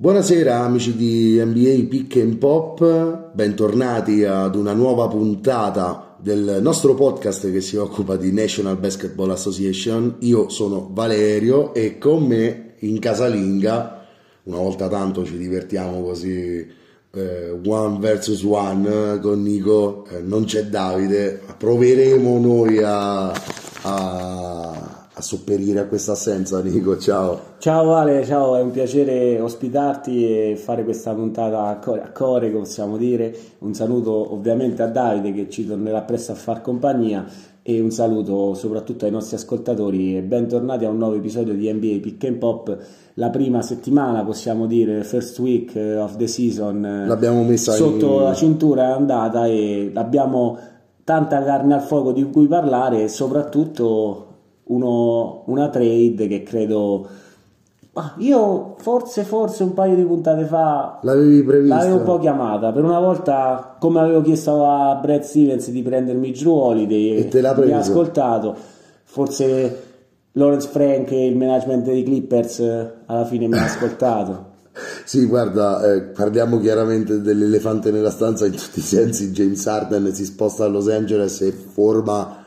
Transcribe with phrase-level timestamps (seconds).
[0.00, 7.50] Buonasera amici di NBA Pick and Pop, bentornati ad una nuova puntata del nostro podcast
[7.50, 10.18] che si occupa di National Basketball Association.
[10.20, 14.06] Io sono Valerio e con me in casalinga,
[14.44, 16.64] una volta tanto ci divertiamo così
[17.10, 23.32] eh, one versus one con Nico, eh, non c'è Davide, proveremo noi a,
[23.82, 26.96] a a sopperire a questa assenza, Nico.
[26.96, 27.40] Ciao.
[27.58, 32.50] Ciao Vale, ciao, è un piacere ospitarti e fare questa puntata a core, a core,
[32.50, 33.36] possiamo dire.
[33.58, 37.26] Un saluto ovviamente a Davide che ci tornerà presto a far compagnia
[37.62, 41.98] e un saluto soprattutto ai nostri ascoltatori e bentornati a un nuovo episodio di NBA
[42.00, 42.78] Pick and Pop.
[43.14, 48.22] La prima settimana, possiamo dire, first week of the season, l'abbiamo messa sotto in...
[48.22, 50.56] la cintura è andata e abbiamo
[51.02, 54.27] tanta carne al fuoco di cui parlare e soprattutto
[54.68, 57.08] uno, una trade che credo
[57.92, 62.72] ah, io forse forse un paio di puntate fa l'avevi prevista l'avevo un po' chiamata
[62.72, 67.40] per una volta come avevo chiesto a Brad Stevens di prendermi Drew Holiday e te
[67.40, 67.68] l'ha preso.
[67.68, 68.56] mi ha ascoltato
[69.04, 69.82] forse
[70.32, 74.46] Lawrence Frank e il management dei Clippers eh, alla fine mi ha ascoltato
[75.04, 79.30] Sì, guarda, eh, parliamo chiaramente dell'elefante nella stanza in tutti i sensi.
[79.30, 82.37] James Harden si sposta a Los Angeles e forma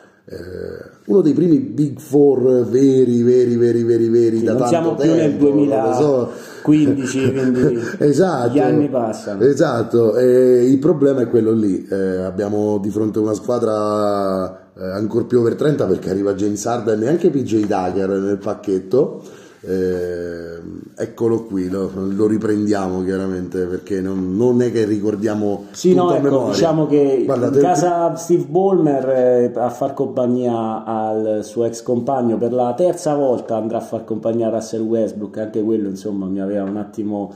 [1.05, 5.11] uno dei primi big four veri, veri, veri, veri, veri sì, da non siamo più
[5.13, 6.31] nel 2015, so.
[6.61, 9.43] quindi esatto, gli anni passano.
[9.43, 11.85] Esatto, e il problema è quello lì.
[11.85, 17.03] Eh, abbiamo di fronte una squadra eh, ancora più over 30 perché arriva James Harden
[17.03, 19.21] e anche PJ Tucker nel pacchetto
[19.63, 20.59] eh,
[20.97, 26.47] eccolo qui, lo, lo, riprendiamo chiaramente perché non, non, è che ricordiamo sì, no, ecco,
[26.47, 27.59] diciamo che Guarda, in te...
[27.59, 33.55] casa Steve Ballmer eh, a far compagnia al suo ex compagno per la terza volta
[33.55, 37.31] andrà a far compagnia a Russell Westbrook, anche quello insomma mi aveva un attimo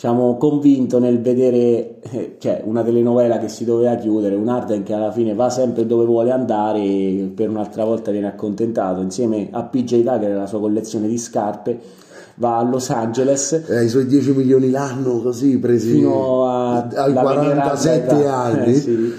[0.00, 4.94] diciamo, convinto nel vedere eh, cioè, una telenovela che si doveva chiudere, un Arden che
[4.94, 9.62] alla fine va sempre dove vuole andare e per un'altra volta viene accontentato insieme a
[9.62, 11.78] PJ Tucker e la sua collezione di scarpe
[12.36, 13.64] va a Los Angeles.
[13.68, 18.72] Eh, i suoi 10 milioni l'anno così presi fino a, ai 47 anni.
[18.72, 19.12] Eh, sì.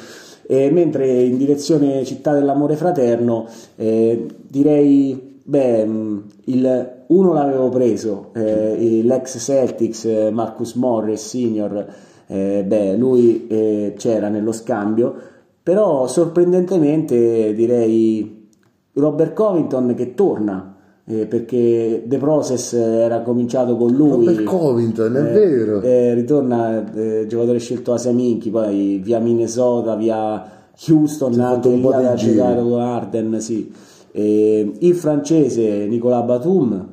[0.48, 3.46] e mentre in direzione Città dell'Amore Fraterno
[3.76, 11.88] eh, direi Beh, mm, il, uno l'avevo preso, eh, l'ex Celtics eh, Marcus Morris Senior,
[12.28, 15.14] eh, beh, lui eh, c'era nello scambio,
[15.62, 18.48] però sorprendentemente direi
[18.94, 20.68] Robert Covington che torna.
[21.04, 24.28] Eh, perché The Process era cominciato con lui.
[24.28, 26.14] Robert Covington, è eh, vero.
[26.14, 26.84] ritorna
[27.28, 30.50] giocatore scelto a Seminchi poi via Minnesota, via
[30.88, 36.90] Houston anche lì con Arden sì eh, il francese Nicolas Batum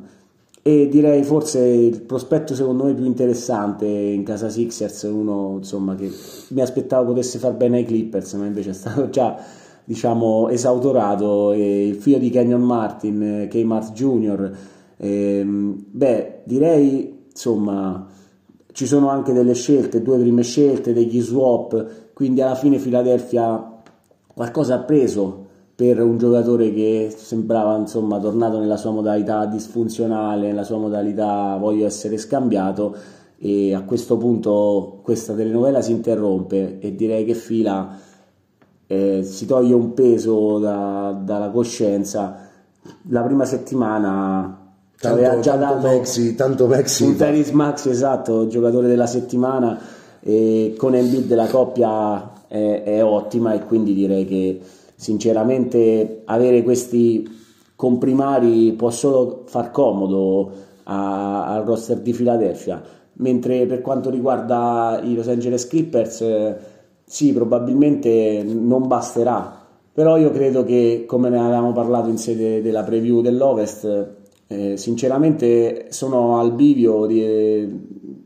[0.62, 6.11] e direi forse il prospetto secondo me più interessante in casa Sixers uno insomma che
[6.49, 9.37] mi aspettavo potesse far bene ai Clippers ma invece è stato già
[9.84, 13.93] diciamo esautorato e il figlio di Kenyon Martin K.
[13.93, 14.56] Jr.
[14.99, 18.06] Eh, beh direi insomma
[18.73, 23.81] ci sono anche delle scelte due prime scelte degli swap quindi alla fine Philadelphia
[24.35, 25.47] qualcosa ha preso
[25.78, 31.87] per un giocatore che sembrava insomma tornato nella sua modalità disfunzionale, nella sua modalità voglio
[31.87, 32.97] essere scambiato
[33.39, 37.97] e a questo punto questa telenovela si interrompe e direi che fila
[38.88, 42.49] eh, si toglie un peso da, dalla coscienza.
[43.11, 47.05] La prima settimana tanto, aveva già tanto dato Maxi, tanto Maxi.
[47.05, 49.78] un Teris Max esatto giocatore della settimana
[50.19, 54.61] e con Embiid la coppia è, è ottima e quindi direi che
[54.99, 57.27] sinceramente avere questi
[57.77, 60.51] comprimari può solo far comodo
[60.83, 62.83] a, al roster di Philadelphia.
[63.21, 66.57] Mentre per quanto riguarda i Los Angeles Clippers eh,
[67.05, 69.67] sì probabilmente non basterà.
[69.93, 74.17] Però io credo che come ne avevamo parlato in sede della preview dell'Ovest
[74.51, 77.79] eh, sinceramente sono al bivio di eh,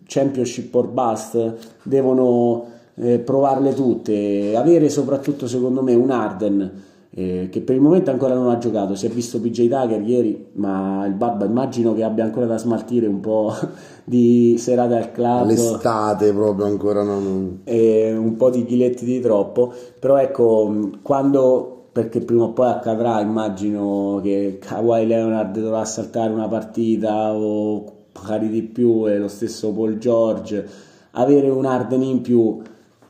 [0.07, 1.81] Championship or Bust.
[1.83, 6.83] Devono eh, provarle tutte, avere soprattutto secondo me un Arden
[7.15, 10.47] eh, che per il momento ancora non ha giocato, si è visto PJ Tucker ieri,
[10.55, 13.55] ma il Babba immagino che abbia ancora da smaltire un po'
[14.05, 15.47] di serate al club.
[15.47, 17.61] L'estate proprio ancora non...
[17.65, 23.21] E un po' di ghiletti di troppo, però ecco, quando perché prima o poi accadrà,
[23.21, 27.85] immagino che Kawhi Leonard dovrà saltare una partita o
[28.15, 30.67] magari di più e lo stesso Paul George,
[31.11, 32.59] avere un Arden in più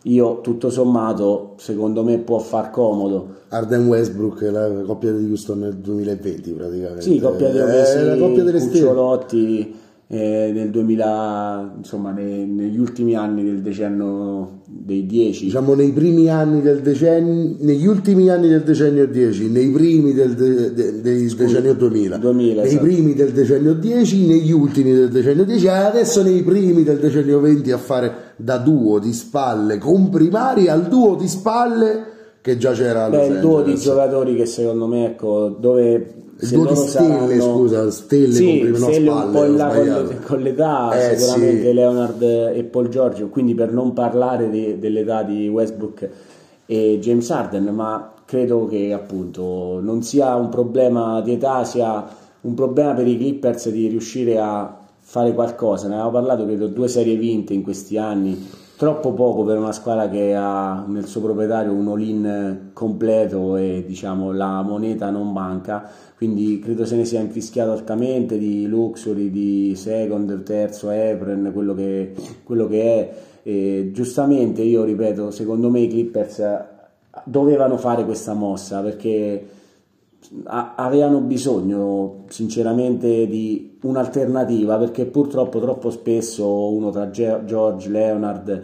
[0.05, 5.75] io tutto sommato secondo me può far comodo Arden Westbrook la coppia di Houston nel
[5.75, 9.81] 2020 praticamente sì coppia di eh, la coppia delle Cucciolotti
[10.15, 15.47] eh, nel 2000, insomma, nei, negli ultimi anni del decennio dei 10.
[15.47, 20.35] Diciamo nei primi anni del decennio, negli ultimi anni del decennio 10, nei primi del,
[20.35, 22.85] de, de, del decennio 2000, 2000 nei esatto.
[22.85, 27.41] primi del decennio 10, negli ultimi del decennio 10 e adesso nei primi del decennio
[27.41, 28.13] 20 a fare
[28.43, 32.11] da duo di spalle con primari al duo di spalle
[32.41, 36.67] che già c'era Beh, il duo di giocatori che secondo me, ecco, dove il duo
[36.67, 37.55] di stelle, saranno...
[37.55, 41.17] scusa, stelle sì, con prime stelle spalle, un po' in là con, con l'età, Eh,
[41.17, 41.73] sicuramente sì.
[41.73, 46.09] Leonard e Paul George, quindi per non parlare di- dell'età di Westbrook
[46.67, 52.05] e James Harden, ma credo che appunto non sia un problema di età, sia
[52.41, 55.89] un problema per i Clippers di riuscire a fare qualcosa.
[55.89, 60.09] Ne avevamo parlato, credo, due serie vinte in questi anni, troppo poco per una squadra
[60.09, 66.59] che ha nel suo proprietario un all-in completo e diciamo la moneta non manca, quindi
[66.61, 72.67] credo se ne sia infischiato altamente di Luxury, di Second, terzo, Ebren, quello che, quello
[72.67, 73.13] che è.
[73.45, 76.43] E giustamente io ripeto, secondo me i Clippers
[77.25, 79.47] dovevano fare questa mossa perché
[80.45, 88.63] avevano bisogno sinceramente di un'alternativa perché purtroppo troppo spesso uno tra Ge- George, Leonard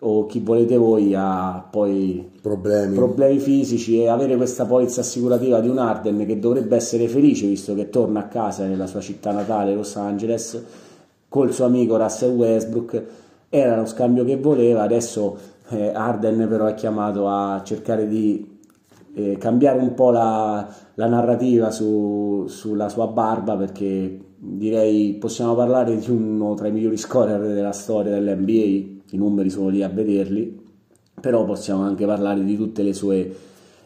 [0.00, 2.94] o chi volete voi ha poi problemi.
[2.94, 7.74] problemi fisici e avere questa polizza assicurativa di un Arden che dovrebbe essere felice visto
[7.74, 10.64] che torna a casa nella sua città natale Los Angeles
[11.28, 13.02] col suo amico Russell Westbrook
[13.48, 15.36] era lo scambio che voleva adesso
[15.70, 18.57] eh, Arden però è chiamato a cercare di
[19.18, 25.96] eh, cambiare un po' la, la narrativa su- sulla sua barba perché direi possiamo parlare
[25.96, 30.66] di uno tra i migliori scorer della storia dell'NBA i numeri sono lì a vederli
[31.20, 33.36] però possiamo anche parlare di tutte le sue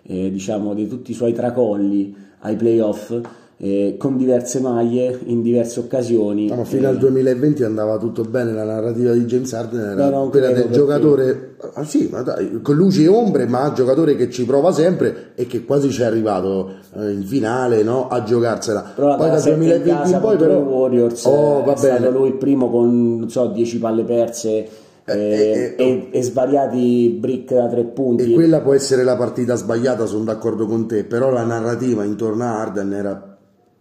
[0.03, 3.21] eh, diciamo di tutti i suoi tracolli ai playoff
[3.65, 8.53] eh, con diverse maglie in diverse occasioni No, fino Eh, al 2020 andava tutto bene,
[8.53, 12.75] la narrativa di James Harden era non quella del giocatore, ah, sì, ma dai, con
[12.75, 16.73] luci e ombre, ma giocatore che ci prova sempre e che quasi ci è arrivato
[16.97, 18.09] eh, in finale no?
[18.09, 18.95] a giocarsela.
[18.97, 20.59] però poi dal sette in 2020 in casa poi però...
[20.59, 22.11] Warriors oh, va è stato bene.
[22.11, 24.69] lui il primo con non so 10 palle perse
[25.05, 29.17] Eh, eh, eh, e, e svariati brick da tre punti E quella può essere la
[29.17, 33.32] partita sbagliata, sono d'accordo con te, però la narrativa intorno a Harden era,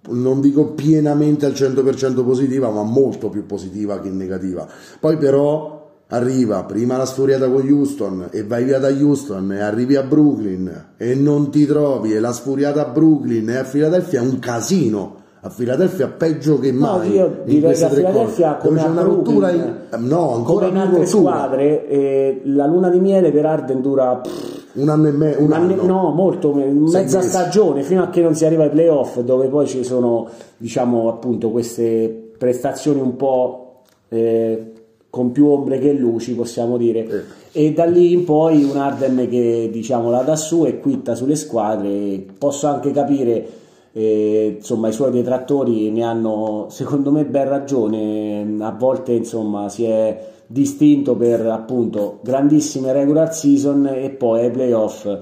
[0.10, 4.68] non dico pienamente al 100% positiva, ma molto più positiva che negativa.
[5.00, 9.96] Poi però arriva prima la sfuriata con Houston e vai via da Houston e arrivi
[9.96, 14.24] a Brooklyn e non ti trovi e la sfuriata a Brooklyn e a Philadelphia è
[14.24, 15.20] un casino.
[15.44, 17.14] A Philadelphia peggio che No, mai.
[17.14, 18.02] io in direi che a cose.
[18.02, 19.76] dove come c'è una Brooklyn, rottura in...
[20.08, 21.20] no, ancora come in altre rottura.
[21.32, 25.52] squadre eh, la luna di miele per Arden dura pff, un anno e mezzo, un
[25.52, 27.30] anno- no, molto, mezza mesi.
[27.30, 30.28] stagione fino a che non si arriva ai playoff dove poi ci sono
[30.58, 34.72] diciamo appunto queste prestazioni un po' eh,
[35.10, 39.70] con più ombre che luci possiamo dire e da lì in poi un Arden che
[39.72, 43.46] diciamo la dà su e quitta sulle squadre posso anche capire
[43.94, 48.58] eh, insomma i suoi detrattori ne hanno secondo me ben ragione.
[48.60, 55.20] A volte insomma si è distinto per appunto grandissime regular season e poi ai playoff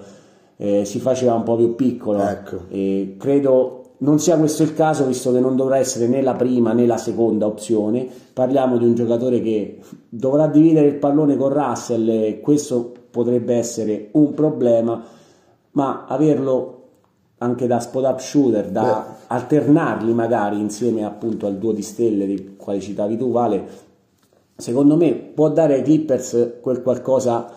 [0.58, 2.22] eh, si faceva un po' più piccolo.
[2.22, 2.62] Ecco.
[2.70, 6.74] e credo non sia questo il caso visto che non dovrà essere né la prima
[6.74, 8.08] né la seconda opzione.
[8.34, 14.10] Parliamo di un giocatore che dovrà dividere il pallone con Russell e questo potrebbe essere
[14.12, 15.04] un problema
[15.72, 16.79] ma averlo
[17.40, 22.56] anche da spot up shooter da alternarli magari insieme appunto al duo di stelle di
[22.56, 23.88] quale citavi tu Vale
[24.60, 27.50] secondo me può dare ai Clippers quel qualcosa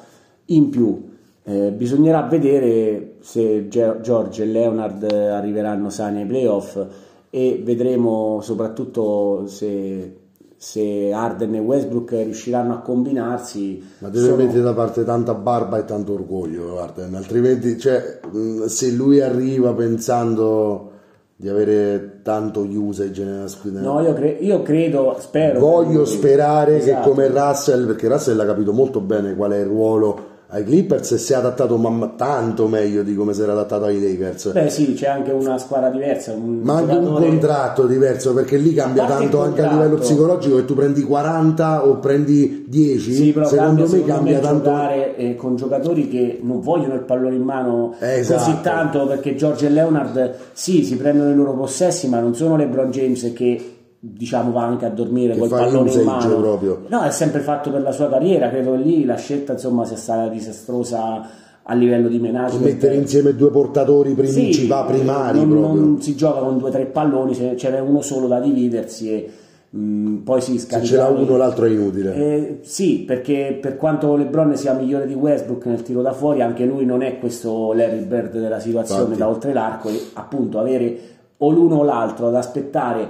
[0.46, 1.10] in più.
[1.44, 6.86] Eh, bisognerà vedere se Ge- George e Leonard arriveranno sani ai playoff
[7.30, 10.21] e vedremo soprattutto se,
[10.62, 13.82] se Arden e Westbrook riusciranno a combinarsi.
[13.98, 18.66] Ma deve Sono- mettere da parte tanta barba e tanto orgoglio, Arden, altrimenti cioè, mh,
[18.66, 20.90] se lui arriva pensando
[21.34, 25.58] di avere tanto usage nella squadra, No, io, cre- io credo, spero.
[25.58, 27.02] voglio sperare Esatto.
[27.02, 31.12] che come Russell, perché Russell ha capito molto bene qual è il ruolo ai Clippers
[31.12, 34.52] e si è adattato ma- tanto meglio di come si era adattato ai Lakers.
[34.52, 36.34] Beh sì, c'è anche una squadra diversa.
[36.34, 40.64] Un Ma anche un contratto diverso perché lì cambia tanto anche a livello psicologico che
[40.66, 44.64] tu prendi 40 o prendi 10 Sì, però secondo cambia, me secondo cambia me tanto
[44.64, 48.44] giocare eh, con giocatori che non vogliono il pallone in mano esatto.
[48.44, 52.56] così tanto perché George e Leonard sì, si prendono i loro possessi, ma non sono
[52.56, 53.71] LeBron James che
[54.04, 56.36] diciamo va anche a dormire Che col pallone in mano.
[56.40, 56.82] proprio.
[56.88, 59.96] No, è sempre fatto per la sua carriera, credo che lì la scelta insomma sia
[59.96, 61.22] stata disastrosa
[61.62, 62.64] a livello di management.
[62.64, 66.86] mettere insieme due portatori principali Sì, primari non, non si gioca con due o tre
[66.86, 69.30] palloni, se- c'era uno solo da dividersi e
[69.74, 70.86] Mm, poi si scarica.
[70.86, 72.14] Se ce l'ha uno, l'altro è inutile.
[72.14, 76.66] Eh, sì, perché per quanto LeBron sia migliore di Westbrook nel tiro da fuori, anche
[76.66, 79.18] lui non è questo Larry Bird della situazione Infatti.
[79.20, 79.88] da oltre l'arco.
[79.88, 80.98] E appunto avere
[81.38, 83.08] o l'uno o l'altro ad aspettare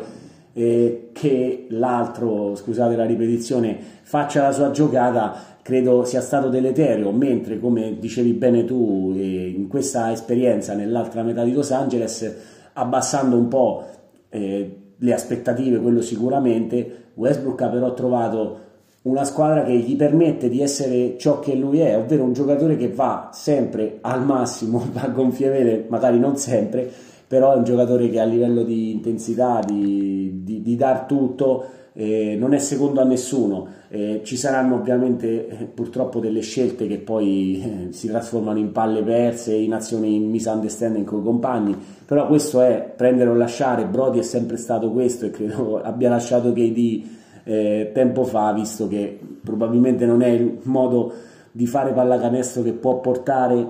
[0.52, 7.11] eh, che l'altro, scusate la ripetizione, faccia la sua giocata, credo sia stato deleterio.
[7.12, 12.35] Mentre, come dicevi bene tu, eh, in questa esperienza nell'altra metà di Los Angeles,
[12.75, 13.85] abbassando un po'
[14.28, 17.00] eh, le aspettative, quello sicuramente.
[17.14, 18.61] Westbrook ha però trovato
[19.02, 22.88] una squadra che gli permette di essere ciò che lui è, ovvero un giocatore che
[22.88, 26.90] va sempre al massimo, va a gonfie vele, magari non sempre,
[27.33, 32.37] però è un giocatore che a livello di intensità, di, di, di dar tutto, eh,
[32.39, 33.69] non è secondo a nessuno.
[33.89, 39.03] Eh, ci saranno ovviamente eh, purtroppo delle scelte che poi eh, si trasformano in palle
[39.03, 41.75] perse, in azioni in misunderstanding con i compagni,
[42.05, 43.87] però questo è prendere o lasciare.
[43.87, 47.03] Brody è sempre stato questo e credo abbia lasciato KD
[47.45, 51.11] eh, tempo fa, visto che probabilmente non è il modo
[51.51, 53.67] di fare pallacanestro che può portare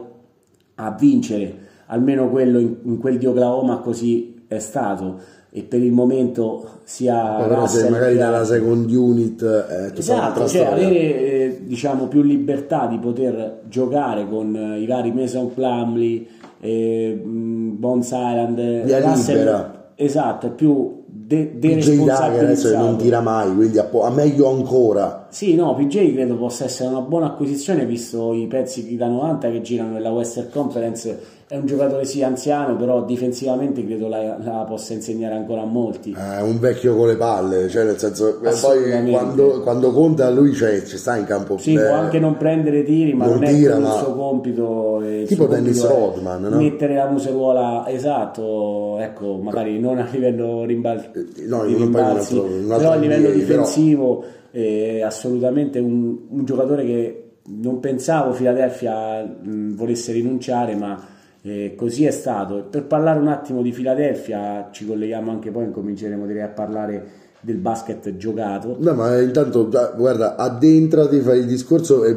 [0.75, 5.41] a vincere almeno quello in, in quel di Oklahoma così è stato.
[5.55, 10.97] E per il momento sia però se magari dalla second unit eh, esatto, cioè avere
[10.97, 16.27] eh, diciamo più libertà di poter giocare con eh, i vari Mason Plumley
[16.59, 23.21] eh, Bones Island via Russell, libera esatto è più de- PJ Dagger adesso non tira
[23.21, 25.27] mai quindi a, po- a, meglio ancora.
[25.31, 29.61] Sì no PJ credo possa essere una buona acquisizione visto i pezzi da 90 che
[29.61, 31.19] girano nella Western Conference
[31.53, 36.17] è un giocatore sì anziano, però difensivamente credo la, la possa insegnare ancora a molti.
[36.17, 40.83] È un vecchio con le palle, cioè nel senso, poi quando, quando, conta lui cioè,
[40.83, 41.59] ci sta in campo.
[41.59, 43.93] Sì, beh, può anche non prendere tiri, ma non, non tira, è ma...
[43.93, 45.01] il suo compito.
[45.03, 46.57] Il tipo suo Dennis Rodman, no?
[46.57, 52.41] Mettere la museruola, esatto, ecco, magari non a livello rimbal- eh, no, di rimbalzi, un
[52.41, 54.65] altro, un però a livello difensivo però...
[54.65, 61.12] è assolutamente un, un, giocatore che non pensavo Philadelphia mh, volesse rinunciare, ma
[61.43, 62.67] e così è stato.
[62.71, 67.57] Per parlare un attimo di Filadelfia, ci colleghiamo anche poi, incominceremo direi a parlare del
[67.57, 68.77] basket giocato.
[68.79, 72.17] No, ma intanto guarda, addentrati, fai il discorso e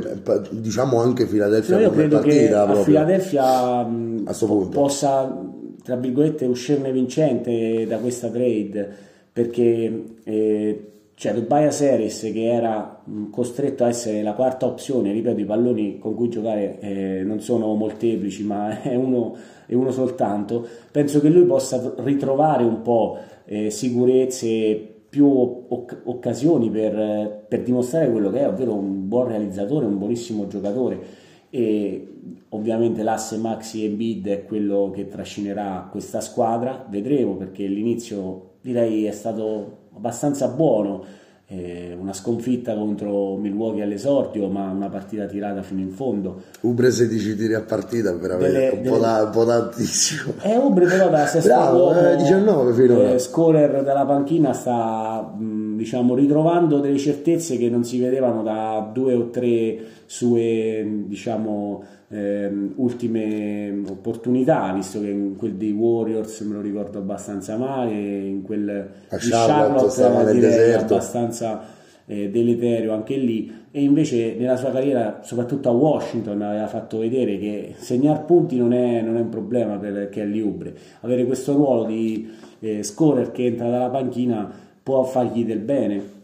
[0.52, 2.80] diciamo anche Filadelfia no, io credo che proprio.
[2.80, 5.44] a Filadelfia mh, possa
[5.84, 8.90] tra virgolette uscirne vincente da questa trade
[9.32, 15.46] perché eh, cioè Tobias Harris che era costretto a essere la quarta opzione, ripeto i
[15.46, 21.22] palloni con cui giocare eh, non sono molteplici ma è uno, è uno, soltanto, penso
[21.22, 28.30] che lui possa ritrovare un po' eh, sicurezze, più oc- occasioni per, per, dimostrare quello
[28.30, 31.24] che è, ovvero un buon realizzatore, un buonissimo giocatore.
[31.50, 32.08] E
[32.50, 39.06] ovviamente l'asse Maxi e Bid è quello che trascinerà questa squadra, vedremo perché l'inizio direi
[39.06, 41.04] è stato abbastanza buono,
[41.48, 46.42] eh, una sconfitta contro Milwaukee all'esordio, ma una partita tirata fino in fondo.
[46.62, 48.90] Ubre 16 tiri a partita veramente un, delle...
[48.90, 50.34] po da, un, po tantissimo.
[50.42, 53.14] È Ubre però da sesto Bravo, uomo, eh, 19 finora.
[53.14, 58.90] Eh, Scorer dalla panchina sta mh, diciamo ritrovando delle certezze che non si vedevano da
[58.92, 66.56] due o tre sue diciamo eh, ultime opportunità, visto che in quel dei Warriors me
[66.56, 68.70] lo ricordo abbastanza male, in quel
[69.10, 71.64] a di Charlotte, Charlotte direi abbastanza
[72.06, 73.64] eh, deleterio anche lì.
[73.72, 78.72] E invece nella sua carriera soprattutto a Washington aveva fatto vedere che segnare punti non
[78.72, 83.46] è, non è un problema per Kelly Ubre avere questo ruolo di eh, scorer che
[83.46, 84.50] entra dalla panchina
[84.82, 86.15] può fargli del bene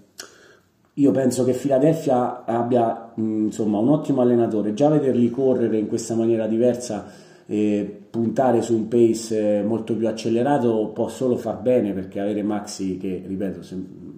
[1.01, 6.45] io penso che Philadelphia abbia insomma, un ottimo allenatore, già vederli correre in questa maniera
[6.45, 7.07] diversa
[7.47, 12.43] e puntare su un pace eh, molto più accelerato può solo far bene perché avere
[12.43, 13.59] Maxi che ripeto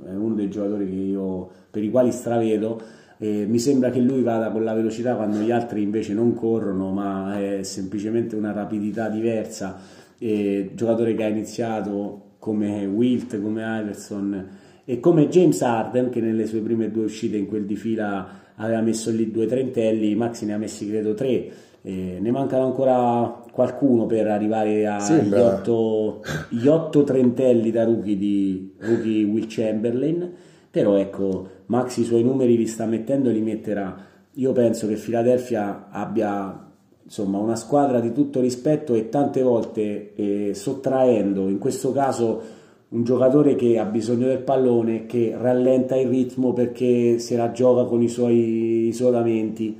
[0.05, 2.81] è uno dei giocatori io, per i quali stravedo
[3.17, 6.91] eh, mi sembra che lui vada con la velocità quando gli altri invece non corrono
[6.91, 9.79] ma è semplicemente una rapidità diversa.
[10.17, 14.47] Eh, giocatore che ha iniziato come Wilt, come Iverson
[14.85, 18.81] e come James Harden che nelle sue prime due uscite in quel di fila aveva
[18.81, 24.05] messo lì due trentelli, Maxi ne ha messi credo tre, eh, ne mancano ancora qualcuno
[24.05, 30.31] per arrivare agli otto, gli otto trentelli da rookie di rookie Will Chamberlain,
[30.69, 34.11] però ecco Maxi i suoi numeri li sta mettendo e li metterà.
[34.37, 36.71] Io penso che Philadelphia abbia
[37.03, 42.61] insomma una squadra di tutto rispetto e tante volte eh, sottraendo, in questo caso
[42.93, 47.85] un giocatore che ha bisogno del pallone, che rallenta il ritmo perché se la gioca
[47.85, 49.75] con i suoi isolamenti.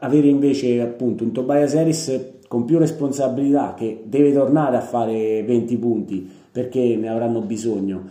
[0.00, 5.76] Avere invece appunto un Tobias Harris con più responsabilità che deve tornare a fare 20
[5.78, 8.02] punti perché ne avranno bisogno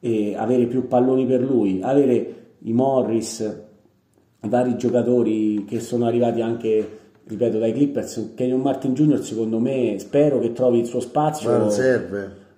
[0.00, 3.40] e avere più palloni per lui, avere i Morris,
[4.42, 9.22] i vari giocatori che sono arrivati anche ripeto dai Clippers Kenyon Martin Jr.
[9.22, 11.48] secondo me spero che trovi il suo spazio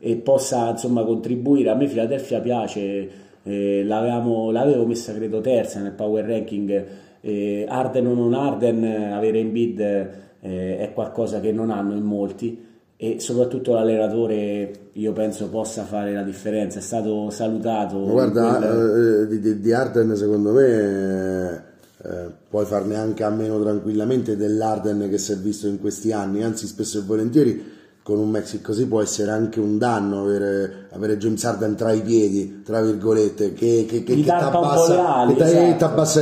[0.01, 1.71] e possa insomma contribuire.
[1.71, 3.11] A me Philadelphia piace
[3.43, 6.87] eh, l'avevo messa credo terza nel power ranking.
[7.21, 12.05] Eh, Arden o non Arden avere in bid eh, è qualcosa che non hanno in
[12.05, 12.69] molti.
[12.97, 16.79] E soprattutto l'allenatore io penso possa fare la differenza.
[16.79, 19.29] È stato salutato guarda quel...
[19.31, 21.65] eh, di, di, Arden secondo me
[22.03, 26.43] eh, puoi farne anche a meno tranquillamente dell'Arden che si è visto in questi anni.
[26.43, 31.19] Anzi spesso e volentieri con un Mexico così può essere anche un danno avere, avere
[31.19, 35.31] James Harden tra i piedi, tra virgolette, che, che, che, che ti abbassa, esatto.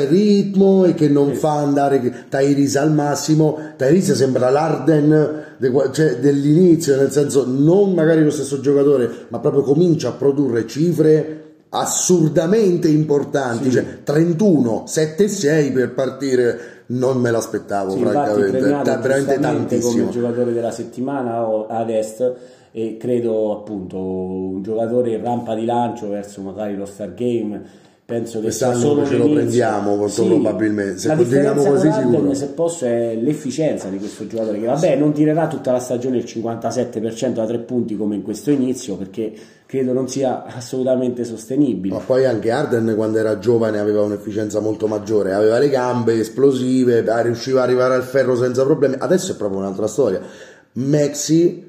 [0.01, 1.37] il ritmo e che non sì.
[1.37, 3.59] fa andare Tyrese al massimo.
[3.77, 9.63] Tyrese sembra l'Arden de, cioè, dell'inizio, nel senso non magari lo stesso giocatore, ma proprio
[9.63, 13.73] comincia a produrre cifre assurdamente importanti, sì.
[13.73, 19.93] cioè 31, 7 6 per partire non me l'aspettavo sì, francamente, veramente tantissimo.
[19.93, 22.35] come giocatore della settimana ad est
[22.71, 27.87] e credo appunto un giocatore in rampa di lancio verso magari lo Star Game.
[28.05, 30.99] Penso che sia solo ce lo prendiamo molto sì, probabilmente.
[30.99, 32.33] Se continuiamo così sicuro.
[32.33, 36.25] se posso è l'efficienza di questo giocatore che vabbè non tirerà tutta la stagione il
[36.25, 39.31] 57% da tre punti come in questo inizio perché
[39.69, 41.95] credo non sia assolutamente sostenibile.
[41.95, 45.35] Ma poi anche Arden quando era giovane aveva un'efficienza molto maggiore.
[45.35, 48.95] Aveva le gambe esplosive riusciva ad arrivare al ferro senza problemi.
[48.99, 50.23] Adesso è proprio un'altra storia.
[50.73, 51.67] Maxi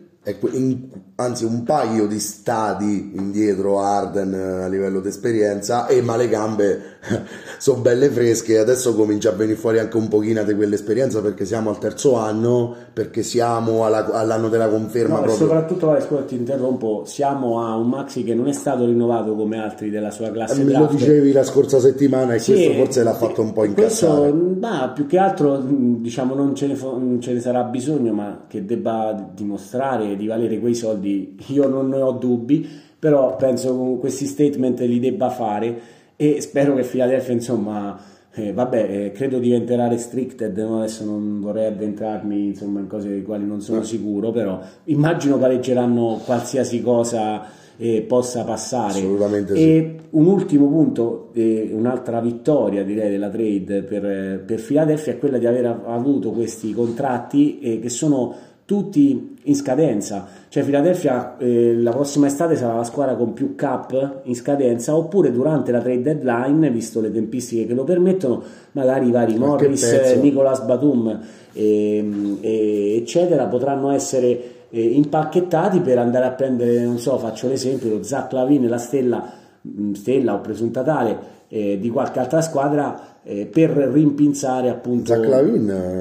[0.51, 6.29] in, anzi un paio di stadi indietro Arden a livello di esperienza e ma le
[6.29, 6.98] gambe
[7.57, 11.69] sono belle fresche adesso comincia a venire fuori anche un pochino di quell'esperienza perché siamo
[11.69, 17.03] al terzo anno perché siamo alla, all'anno della conferma no, soprattutto vale, scusa ti interrompo
[17.05, 20.65] siamo a un Maxi che non è stato rinnovato come altri della sua classe eh,
[20.65, 24.31] me lo dicevi la scorsa settimana e sì, questo forse l'ha fatto un po' incassare
[24.31, 28.43] questo, ma più che altro diciamo non ce ne, non ce ne sarà bisogno ma
[28.47, 33.99] che debba dimostrare di valere quei soldi io non ne ho dubbi però penso che
[33.99, 37.97] questi statement li debba fare e spero che Philadelphia insomma
[38.33, 40.57] eh, vabbè eh, credo diventerà restricted.
[40.57, 46.19] Adesso non vorrei addentrarmi insomma in cose di quali non sono sicuro però immagino pareggeranno
[46.25, 47.45] qualsiasi cosa
[47.77, 48.99] eh, possa passare.
[48.99, 50.07] Assolutamente e sì.
[50.09, 55.45] un ultimo punto eh, un'altra vittoria direi della trade per, per Philadelphia è quella di
[55.45, 58.35] aver avuto questi contratti eh, che sono
[58.69, 60.27] tutti in scadenza.
[60.47, 65.31] Cioè Philadelphia eh, la prossima estate sarà la squadra con più cap in scadenza oppure
[65.31, 70.61] durante la trade deadline, visto le tempistiche che lo permettono, magari i vari Morris, Nicolas
[70.61, 71.19] Batum
[71.53, 77.89] eh, eh, eccetera potranno essere eh, impacchettati per andare a prendere, non so, faccio l'esempio,
[77.89, 79.31] lo Zach Lavine, la stella,
[79.67, 85.13] mm, stella o presunta tale eh, di qualche altra squadra eh, per rimpinzare appunto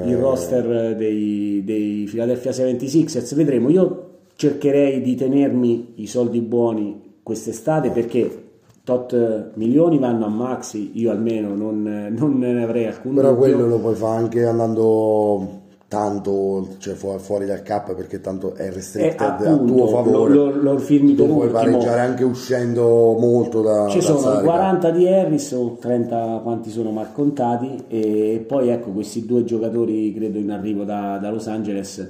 [0.05, 3.35] il roster dei, dei Philadelphia 76ers.
[3.35, 8.43] Vedremo, io cercherei di tenermi i soldi buoni quest'estate perché
[8.83, 13.43] tot milioni vanno a Maxi, io almeno non, non ne avrei alcun Però dubbio.
[13.43, 15.58] quello lo puoi fare anche andando
[15.89, 20.61] tanto cioè fuori dal cap perché tanto è restricted eh, a tuo favore lo, lo,
[20.61, 24.43] lo firmi tu puoi pareggiare anche uscendo molto da ci sono Sarica.
[24.43, 30.37] 40 di Harris o 30 quanti sono malcontati e poi ecco questi due giocatori credo
[30.37, 32.07] in arrivo da, da Los Angeles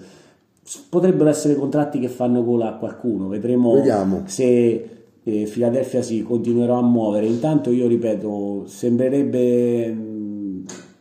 [0.90, 4.24] potrebbero essere contratti che fanno gola a qualcuno vedremo Vediamo.
[4.26, 4.90] se
[5.24, 9.96] eh, Philadelphia si continuerà a muovere intanto io ripeto sembrerebbe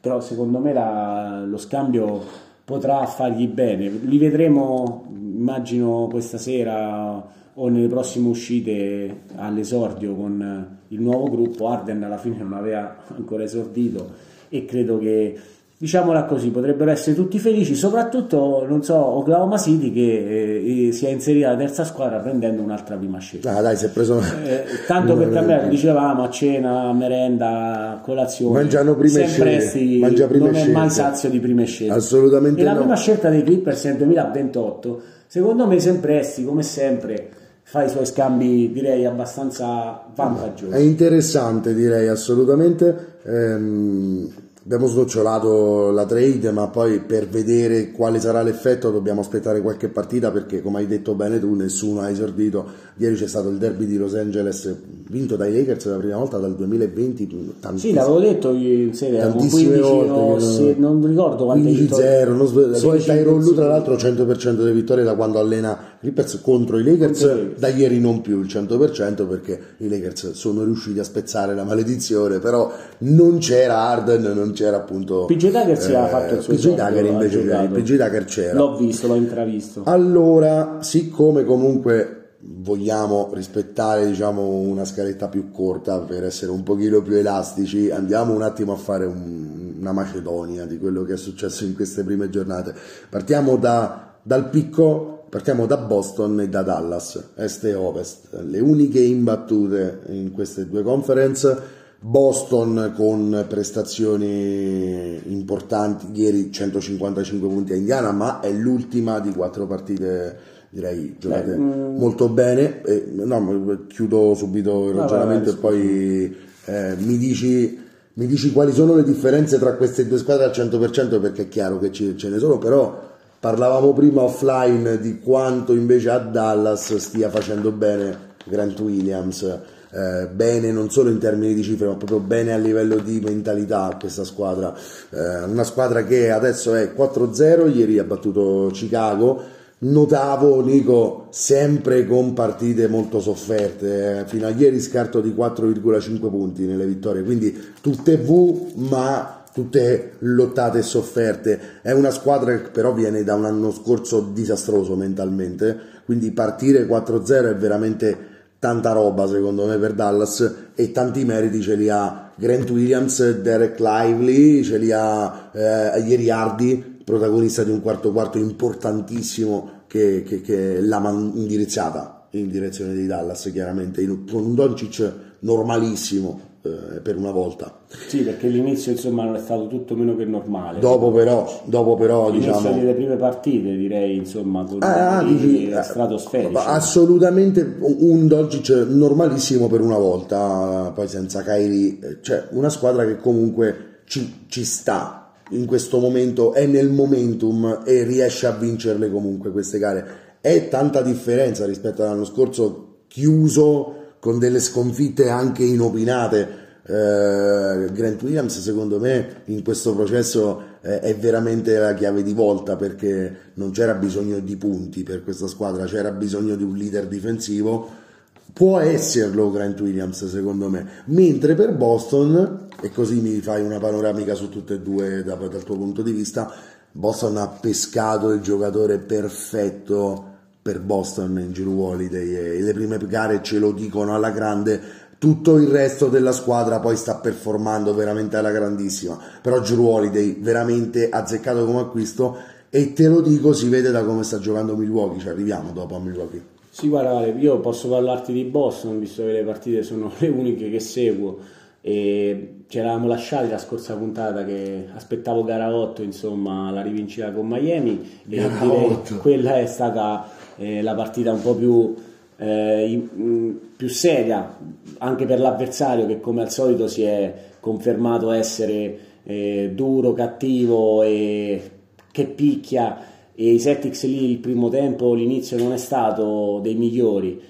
[0.00, 3.88] però secondo me la, lo scambio potrà fargli bene.
[3.88, 11.68] Li vedremo, immagino, questa sera o nelle prossime uscite all'esordio con il nuovo gruppo.
[11.68, 14.10] Arden alla fine non aveva ancora esordito
[14.50, 15.34] e credo che
[15.80, 21.10] diciamola così, potrebbero essere tutti felici, soprattutto, non so, Oklahoma City che eh, si è
[21.10, 23.56] inserita la terza squadra prendendo un'altra prima scelta.
[23.56, 24.18] Ah, dai, si è preso...
[24.18, 29.98] Eh, tanto per cambiare, dicevamo, a cena, a merenda, colazione, mangiano prime scelte.
[30.00, 30.70] Mangia prime non scelte.
[30.70, 31.94] è mai sazio di prime scelte.
[31.94, 32.78] Assolutamente E la no.
[32.80, 37.28] prima scelta dei Clippers nel 2028, secondo me sempre essi, come sempre,
[37.62, 40.72] fa i suoi scambi direi abbastanza vantaggiosi.
[40.72, 43.18] È interessante direi assolutamente.
[43.24, 49.88] Ehm abbiamo snocciolato la trade, ma poi per vedere quale sarà l'effetto dobbiamo aspettare qualche
[49.88, 52.66] partita perché, come hai detto bene tu, nessuno ha esordito.
[52.98, 54.76] Ieri c'è stato il derby di Los Angeles
[55.08, 57.54] vinto dai Lakers la prima volta dal 2020.
[57.76, 62.46] Sì, l'avevo detto in serie, tantissime 15, volte, no, se, non ricordo quante 15-0, non
[62.46, 62.80] sbaglio.
[62.80, 67.22] Poi Tyron Lu tra l'altro 100% delle vittorie da quando allena Clippers contro i Lakers,
[67.22, 67.54] okay.
[67.58, 72.38] da ieri non più il 100% perché i Lakers sono riusciti a spezzare la maledizione,
[72.38, 76.54] però non c'era Arden, non c'era appunto PG Tucker si eh, ha fatto il suo
[76.54, 78.54] PG Tucker invece c'era, PG Tucker c'era.
[78.54, 79.82] L'ho visto, l'ho intravisto.
[79.84, 87.14] Allora, siccome comunque vogliamo rispettare diciamo una scaletta più corta per essere un pochino più
[87.14, 91.74] elastici andiamo un attimo a fare un, una macedonia di quello che è successo in
[91.74, 92.72] queste prime giornate
[93.08, 99.00] partiamo da, dal picco partiamo da Boston e da Dallas est e ovest le uniche
[99.00, 108.40] imbattute in queste due conference Boston con prestazioni importanti, ieri 155 punti a Indiana, ma
[108.40, 111.96] è l'ultima di quattro partite direi giocate Beh, mm.
[111.96, 112.82] molto bene.
[112.82, 117.78] Eh, no, chiudo subito il ragionamento e poi eh, mi, dici,
[118.14, 121.78] mi, dici, quali sono le differenze tra queste due squadre al 100% perché è chiaro
[121.78, 123.06] che ce, ce ne sono, però
[123.40, 130.70] parlavamo prima offline di quanto invece a Dallas stia facendo bene Grant Williams eh, bene
[130.70, 134.74] non solo in termini di cifre ma proprio bene a livello di mentalità questa squadra.
[135.10, 139.56] Eh, una squadra che adesso è 4-0 ieri ha battuto Chicago.
[139.80, 146.66] Notavo Nico sempre con partite molto sofferte eh, fino a ieri scarto di 4,5 punti
[146.66, 147.22] nelle vittorie.
[147.22, 151.60] Quindi tutte V ma tutte lottate e sofferte.
[151.82, 155.76] È una squadra che però viene da un anno scorso disastroso mentalmente.
[156.04, 158.27] Quindi partire 4-0 è veramente
[158.58, 163.78] tanta roba secondo me per Dallas e tanti meriti ce li ha Grant Williams, Derek
[163.80, 170.40] Lively, ce li ha eh, ieri Hardy, protagonista di un quarto quarto importantissimo che, che,
[170.40, 177.30] che l'ha indirizzata in direzione di Dallas chiaramente con un Doncic normalissimo eh, per una
[177.30, 177.80] volta.
[178.08, 180.80] Sì, perché l'inizio insomma non è stato tutto meno che normale.
[180.80, 182.72] Dopo però, dopo però diciamo...
[182.72, 186.54] delle prime partite direi insomma con ah, dici, eh, stratosferici.
[186.56, 193.18] Assolutamente un Dogic normalissimo per una volta, poi senza Kairi, eh, cioè una squadra che
[193.18, 199.52] comunque ci, ci sta in questo momento, è nel momentum e riesce a vincerle comunque
[199.52, 200.06] queste gare.
[200.40, 206.66] È tanta differenza rispetto all'anno scorso chiuso con delle sconfitte anche inopinate.
[206.84, 212.76] Eh, Grant Williams secondo me in questo processo eh, è veramente la chiave di volta
[212.76, 218.06] perché non c'era bisogno di punti per questa squadra, c'era bisogno di un leader difensivo.
[218.50, 224.34] Può esserlo Grant Williams secondo me, mentre per Boston, e così mi fai una panoramica
[224.34, 226.50] su tutte e due da, dal tuo punto di vista,
[226.90, 230.27] Boston ha pescato il giocatore perfetto
[230.68, 234.78] per Boston in Giro Holiday e le prime gare ce lo dicono alla grande
[235.16, 239.18] tutto il resto della squadra poi sta performando veramente alla grandissima.
[239.40, 242.36] Però Giro Holiday veramente azzeccato come acquisto
[242.68, 246.00] e te lo dico si vede da come sta giocando Milwaukee ci arriviamo dopo a
[246.00, 246.42] Milwaukee.
[246.68, 250.80] Sì guarda io posso parlarti di Boston visto che le partite sono le uniche che
[250.80, 251.38] seguo
[251.80, 257.46] e ci eravamo lasciati la scorsa puntata che aspettavo gara 8 insomma la rivincita con
[257.46, 260.28] Miami e direi quella è stata
[260.58, 261.94] eh, la partita un po' più,
[262.36, 264.58] eh, in, più seria
[264.98, 271.70] anche per l'avversario che come al solito si è confermato essere eh, duro, cattivo e
[272.10, 273.16] che picchia.
[273.34, 277.40] E i Celtics lì il primo tempo l'inizio non è stato dei migliori.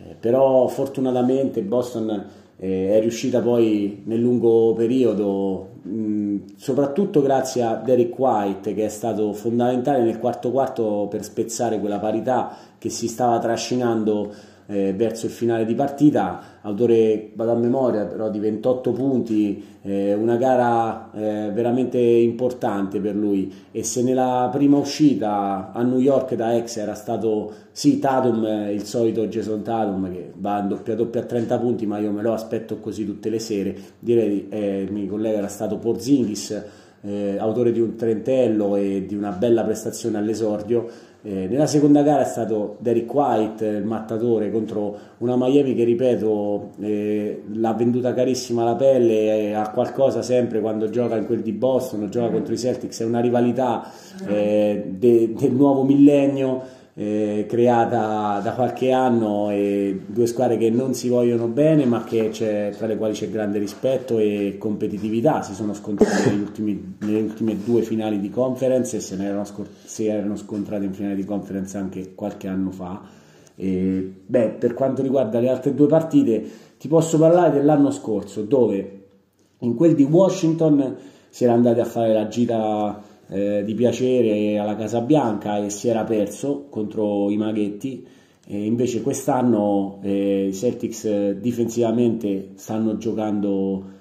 [0.00, 2.26] Eh, però fortunatamente Boston
[2.60, 5.67] è riuscita poi nel lungo periodo
[6.56, 11.98] soprattutto grazie a Derek White che è stato fondamentale nel quarto quarto per spezzare quella
[11.98, 14.34] parità che si stava trascinando
[14.70, 20.12] eh, verso il finale di partita, autore, vado a memoria, però di 28 punti, eh,
[20.12, 23.50] una gara eh, veramente importante per lui.
[23.72, 28.74] E se nella prima uscita a New York da ex era stato sì Tatum, eh,
[28.74, 32.20] il solito Jason Tatum che va in doppia doppia a 30 punti ma io me
[32.20, 36.62] lo aspetto così tutte le sere, direi eh, il mio collega era stato Porzingis,
[37.00, 40.86] eh, autore di un trentello e di una bella prestazione all'esordio
[41.22, 46.70] eh, nella seconda gara è stato Derek White, il mattatore, contro una Miami che, ripeto,
[46.80, 51.52] eh, l'ha venduta carissima la pelle, eh, ha qualcosa sempre quando gioca in quel di
[51.52, 53.90] Boston, gioca contro i Celtics, è una rivalità
[54.26, 56.76] eh, de, del nuovo millennio.
[57.00, 62.86] Eh, creata da qualche anno e due squadre che non si vogliono bene ma tra
[62.88, 65.42] le quali c'è grande rispetto e competitività.
[65.42, 69.44] Si sono scontrate ultimi, nelle ultime due finali di conference e se ne erano,
[69.84, 73.00] si erano scontrate in finale di conference anche qualche anno fa.
[73.54, 76.44] E, beh, per quanto riguarda le altre due partite
[76.78, 79.02] ti posso parlare dell'anno scorso dove
[79.60, 80.96] in quel di Washington
[81.28, 85.88] si era andati a fare la gita eh, di piacere alla Casa Bianca e si
[85.88, 88.06] era perso contro i Maghetti.
[88.50, 93.96] E invece quest'anno eh, i Celtics eh, difensivamente stanno giocando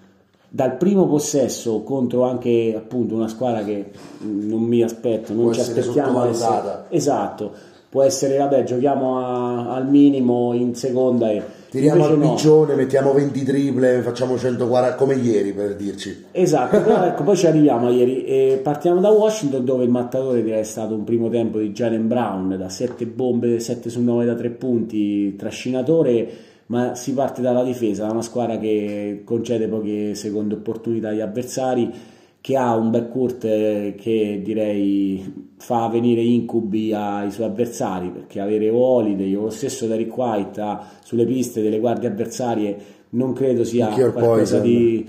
[0.50, 5.60] dal primo possesso contro anche appunto una squadra che non mi aspetto, non Può ci
[5.60, 7.52] aspettiamo essere, esatto,
[7.90, 12.32] può essere vabbè, giochiamo a, al minimo in seconda e Tiriamo al no.
[12.32, 16.26] piccione, mettiamo 20 triple, facciamo 140 come ieri per dirci.
[16.32, 18.24] Esatto, però ecco, poi ci arriviamo a ieri.
[18.24, 22.56] E partiamo da Washington dove il mattatore è stato un primo tempo di Jalen Brown
[22.58, 26.30] da 7 bombe, 7 su 9 da 3 punti, trascinatore,
[26.68, 31.92] ma si parte dalla difesa, da una squadra che concede poche seconde opportunità agli avversari
[32.48, 38.70] che ha un backcourt eh, che direi fa venire incubi ai suoi avversari perché avere
[38.70, 42.78] Holiday o lo stesso Derek White ha, sulle piste delle guardie avversarie
[43.10, 45.06] non credo sia qualcosa di,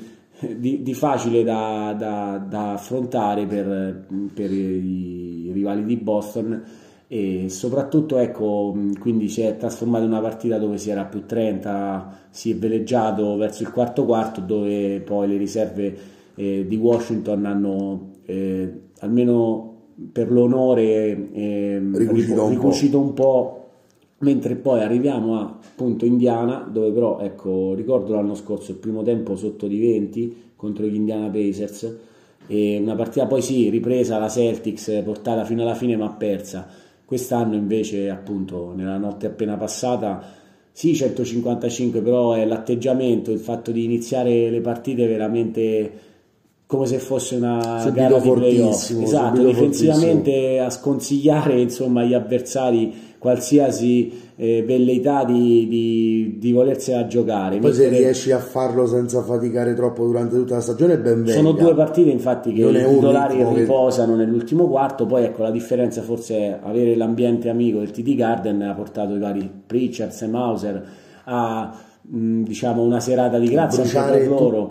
[0.56, 6.60] di, di, facile da, da, da affrontare per, per, i rivali di Boston.
[7.06, 12.26] E soprattutto ecco quindi si è trasformata in una partita dove si era più 30
[12.30, 18.10] si è veleggiato verso il quarto quarto dove poi le riserve eh, di Washington hanno
[18.24, 19.74] eh, almeno
[20.12, 23.54] per l'onore eh, ricucito, un, ricucito un po'
[24.18, 29.34] mentre poi arriviamo a appunto Indiana dove però ecco ricordo l'anno scorso il primo tempo
[29.34, 31.96] sotto di 20 contro gli Indiana Pacers
[32.46, 36.66] e una partita poi sì ripresa la Celtics portata fino alla fine ma persa.
[37.04, 40.22] Quest'anno invece appunto nella notte appena passata
[40.70, 46.06] sì 155 però è l'atteggiamento il fatto di iniziare le partite veramente
[46.68, 48.90] come se fosse una subito gara di playoff.
[48.90, 50.66] Esatto, difensivamente fortissimo.
[50.66, 57.56] a sconsigliare insomma gli avversari qualsiasi eh, velleità di, di, di volersela giocare.
[57.56, 61.32] Poi Mentre se riesci a farlo senza faticare troppo durante tutta la stagione ben venga.
[61.32, 64.24] sono due partite infatti che i titolari riposano che...
[64.24, 65.06] nell'ultimo quarto.
[65.06, 69.18] Poi ecco la differenza forse è avere l'ambiente amico del TD Garden ha portato i
[69.18, 70.86] vari Pritchard e Mauser
[71.24, 71.74] a
[72.10, 74.66] diciamo una serata di grazia per loro.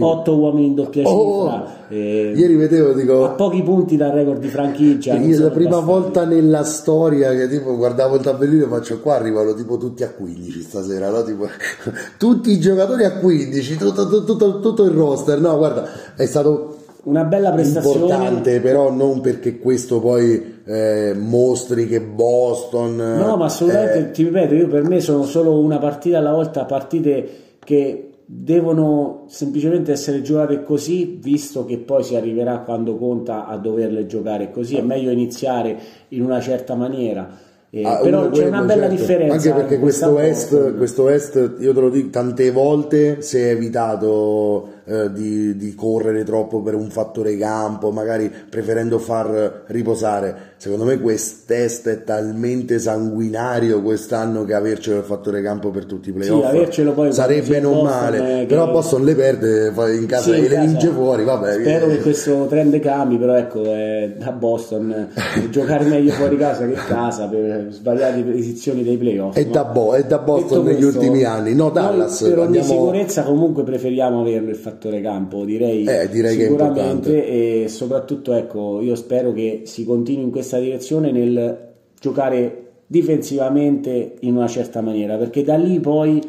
[0.00, 4.40] otto uomini in doppia oh, cifra eh, ieri vedevo dico a pochi punti dal record
[4.40, 9.00] di franchigia io la prima volta nella storia che tipo guardavo il tabellino e faccio
[9.00, 11.22] qua arrivano tipo tutti a 15 stasera no?
[11.24, 11.46] tipo,
[12.16, 16.77] tutti i giocatori a 15 tutto, tutto, tutto, tutto il roster no guarda è stato
[17.08, 18.00] una bella prestazione.
[18.00, 24.10] Importante però non perché questo poi eh, mostri che Boston no ma assolutamente eh...
[24.10, 27.28] ti ripeto io per me sono solo una partita alla volta partite
[27.64, 34.04] che devono semplicemente essere giocate così visto che poi si arriverà quando conta a doverle
[34.04, 34.76] giocare così.
[34.76, 37.26] È meglio iniziare in una certa maniera.
[37.70, 38.96] Eh, ah, però c'è una bella certo.
[38.96, 43.50] differenza anche perché questo est, questo est, io te lo dico tante volte si è
[43.50, 50.54] evitato eh, di, di, correre troppo per un fattore campo, magari preferendo far riposare.
[50.58, 56.12] Secondo me quest'est è talmente sanguinario quest'anno che avercelo il fattore campo per tutti i
[56.12, 58.46] playoff sì, sarebbe non male, che...
[58.48, 61.22] però Boston le perde in casa sì, e le vince fuori.
[61.22, 65.08] Vabbè, Spero che questo trend cambi, però ecco, è da Boston
[65.50, 69.36] giocare meglio fuori casa che casa per sbagliare le posizioni dei playoff.
[69.36, 72.20] È, da, Bo- è da Boston negli questo, ultimi anni, no Dallas.
[72.20, 72.66] per ogni andiamo...
[72.66, 78.96] sicurezza comunque preferiamo averlo il fattore campo, direi, eh, direi sicuramente e soprattutto ecco, io
[78.96, 85.42] spero che si continui in questa direzione nel giocare difensivamente in una certa maniera, perché
[85.42, 86.22] da lì poi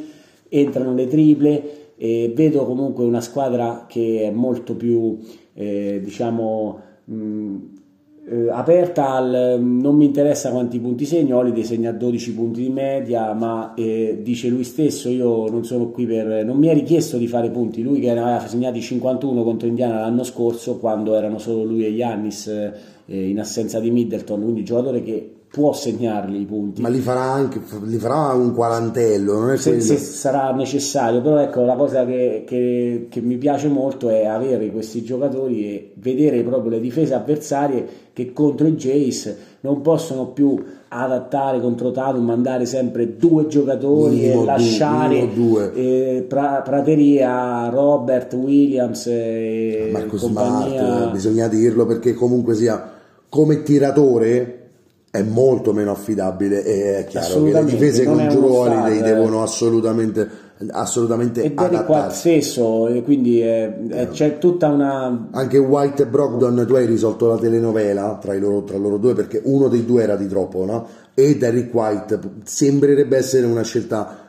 [0.50, 5.18] entrano le triple e vedo comunque una squadra che è molto più
[5.54, 7.56] eh, diciamo mh,
[8.30, 13.34] eh, aperta al non mi interessa quanti punti segno, Holiday segna 12 punti di media,
[13.34, 17.28] ma eh, dice lui stesso io non sono qui per non mi è richiesto di
[17.28, 21.64] fare punti, lui che ne aveva segnati 51 contro Indiana l'anno scorso quando erano solo
[21.64, 26.82] lui e Giannis eh, in assenza di Middleton, quindi giocatore che può segnarli i punti.
[26.82, 31.40] Ma li farà anche li farà un quarantello, non è se, se sarà necessario, però
[31.40, 36.44] ecco la cosa che, che, che, mi piace molto è avere questi giocatori e vedere
[36.44, 42.66] proprio le difese avversarie che contro i Jays non possono più adattare contro Tatum, mandare
[42.66, 50.86] sempre due giocatori minimo e lasciare due, eh, pra, Prateria, Robert Williams e Marco compagnia.
[50.86, 54.59] Smart, bisogna dirlo perché comunque sia come tiratore
[55.12, 61.42] è molto meno affidabile e è chiaro che le difese con Giruoli devono assolutamente assolutamente
[61.42, 66.86] e White stesso quindi è, è, c'è tutta una anche White e Brogdon tu hai
[66.86, 70.66] risolto la telenovela tra, loro, tra loro due perché uno dei due era di troppo
[70.66, 70.88] no?
[71.14, 74.29] e Derek White sembrerebbe essere una scelta eh,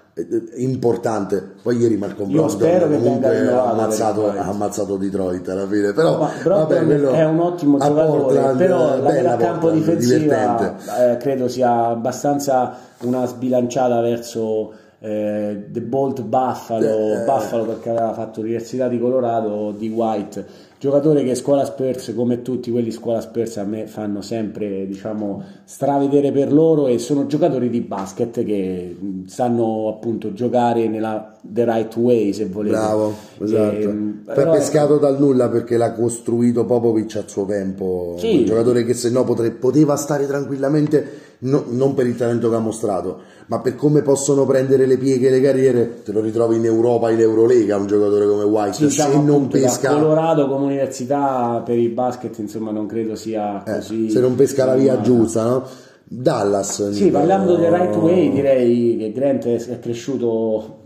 [0.57, 1.55] importante.
[1.63, 5.93] Poi ieri Malcolm Brogdon comunque ha ammazzato, ha ammazzato, Detroit alla fine.
[5.93, 11.87] Però Ma vabbè, è un ottimo giocatore, Portland, però la campo difensiva eh, credo sia
[11.87, 18.99] abbastanza una sbilanciata verso eh, The Bolt Buffalo, eh, Buffalo perché aveva fatto l'Università di
[18.99, 24.23] Colorado di White giocatore che scuola Spurs come tutti quelli scuola Spurs a me fanno
[24.23, 31.37] sempre diciamo stravedere per loro e sono giocatori di basket che sanno appunto giocare nella
[31.43, 32.77] the right way se volete.
[32.77, 33.77] Bravo esatto.
[33.77, 33.89] e,
[34.25, 38.15] però pescato dal nulla perché l'ha costruito Popovic a suo tempo.
[38.17, 38.39] Sì.
[38.39, 42.57] un giocatore che se no potre, poteva stare tranquillamente no, non per il talento che
[42.57, 46.57] ha mostrato ma per come possono prendere le pieghe e le carriere te lo ritrovi
[46.57, 50.67] in Europa in Eurolega un giocatore come White sì, diciamo se non pesca Colorado come
[50.67, 55.01] università per il basket insomma non credo sia eh, così se non pesca la via
[55.01, 55.65] giusta no?
[56.05, 60.79] Dallas sì parlando del right way direi che Grant è cresciuto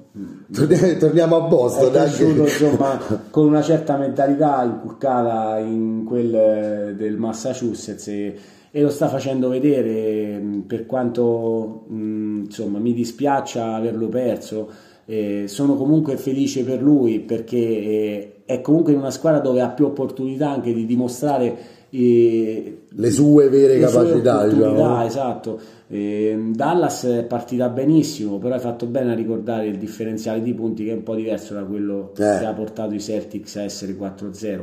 [0.99, 2.99] torniamo a Boston è cresciuto insomma
[3.31, 8.39] con una certa mentalità inculcata in quel del Massachusetts e
[8.77, 14.69] e lo sta facendo vedere per quanto mh, insomma mi dispiaccia averlo perso
[15.05, 19.69] eh, sono comunque felice per lui perché eh, è comunque in una squadra dove ha
[19.69, 21.57] più opportunità anche di dimostrare
[21.89, 25.05] eh, le sue vere le capacità sue diciamo.
[25.05, 30.53] esatto eh, Dallas è partita benissimo però hai fatto bene a ricordare il differenziale di
[30.53, 32.39] punti che è un po' diverso da quello eh.
[32.41, 34.63] che ha portato i Celtics a essere 4-0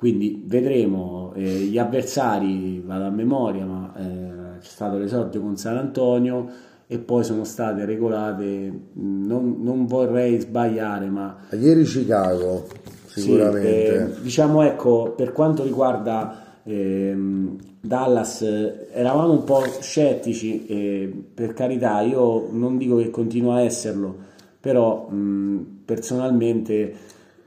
[0.00, 5.76] quindi vedremo eh, gli avversari, vado a memoria, ma eh, c'è stato l'esordio con San
[5.76, 6.48] Antonio
[6.86, 11.36] e poi sono state regolate, non, non vorrei sbagliare, ma...
[11.50, 12.66] Ieri Chicago,
[13.04, 13.58] sicuramente.
[13.60, 18.40] Sì, eh, diciamo ecco, per quanto riguarda ehm, Dallas,
[18.92, 24.16] eravamo un po' scettici, per carità, io non dico che continua a esserlo,
[24.58, 26.94] però mh, personalmente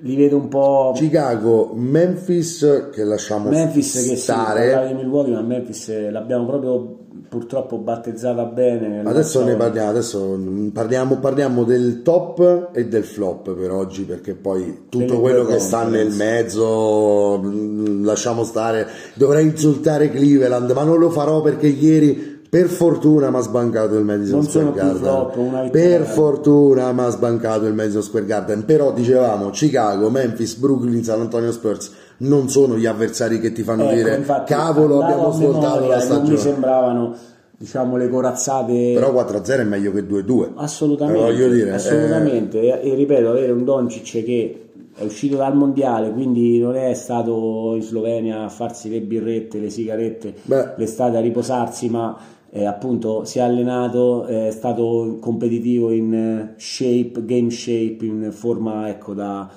[0.04, 0.92] li vedo un po'.
[0.96, 4.88] Chicago, Memphis, che lasciamo Memphis che stare.
[4.88, 6.98] Sì, di Milwaukee, ma Memphis l'abbiamo proprio
[7.30, 9.02] purtroppo battezzata bene.
[9.04, 10.40] Adesso ne parliamo, adesso
[10.74, 15.86] parliamo, parliamo, del top e del flop per oggi, perché poi tutto quello che sta
[15.86, 18.88] nel mezzo mm, lasciamo stare.
[19.14, 24.06] Dovrei insultare Cleveland, ma non lo farò perché ieri per fortuna mi ha sbancato il
[24.06, 25.70] Madison Square Garden.
[25.72, 28.64] Per fortuna mi ha sbancato il Madison Square Garden.
[28.64, 33.86] Però dicevamo Chicago, Memphis, Brooklyn, San Antonio Spurs non sono gli avversari che ti fanno
[33.86, 36.22] ecco, dire infatti, cavolo abbiamo svoltato la stagione.
[36.22, 37.16] Non mi sembravano
[37.58, 42.60] diciamo le corazzate però 4-0 è meglio che 2-2 assolutamente, dire, assolutamente.
[42.82, 42.92] Eh...
[42.92, 47.82] E, ripeto avere un Doncic che è uscito dal mondiale quindi non è stato in
[47.82, 50.74] Slovenia a farsi le birrette le sigarette Beh.
[50.78, 52.16] l'estate a riposarsi ma
[52.56, 58.90] eh, appunto si è allenato, è stato competitivo in eh, shape, game shape, in forma
[58.90, 59.50] ecco, da,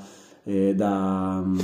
[0.45, 1.59] eh, da, mm,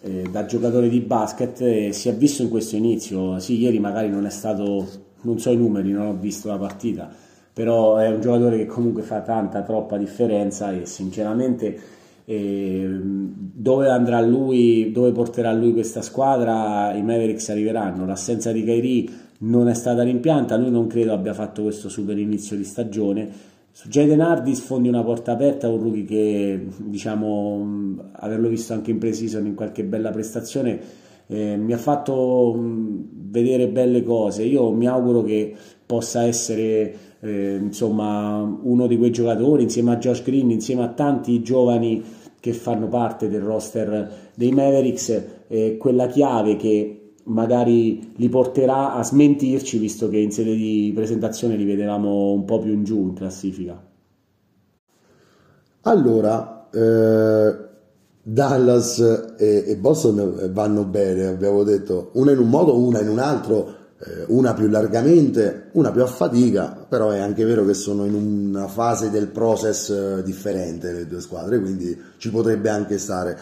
[0.00, 3.38] eh, da, giocatore di basket e si è visto in questo inizio.
[3.38, 4.88] Sì, ieri magari non è stato,
[5.20, 7.08] non so i numeri, non ho visto la partita,
[7.52, 11.78] però è un giocatore che comunque fa tanta, troppa differenza e sinceramente
[12.24, 18.06] eh, dove andrà lui, dove porterà lui questa squadra, i Mavericks arriveranno.
[18.06, 22.56] L'assenza di Kyrie non è stata rimpianta, lui non credo abbia fatto questo super inizio
[22.56, 23.52] di stagione.
[23.70, 28.98] Su Jaden Hardy sfondi una porta aperta, un rookie che diciamo averlo visto anche in
[28.98, 34.42] pre-season in qualche bella prestazione eh, mi ha fatto vedere belle cose.
[34.44, 35.54] Io mi auguro che
[35.86, 41.42] possa essere eh, insomma uno di quei giocatori insieme a Josh Green, insieme a tanti
[41.42, 42.02] giovani
[42.40, 49.02] che fanno parte del roster dei Mavericks, eh, quella chiave che magari li porterà a
[49.02, 53.14] smentirci visto che in sede di presentazione li vedevamo un po' più in giù in
[53.14, 53.82] classifica.
[55.82, 57.56] Allora, eh,
[58.22, 63.18] Dallas e, e, Boston vanno bene, abbiamo detto, una in un modo, una in un
[63.18, 68.06] altro, eh, una più largamente, una più a fatica, però è anche vero che sono
[68.06, 73.38] in una fase del process eh, differente le due squadre, quindi ci potrebbe anche stare.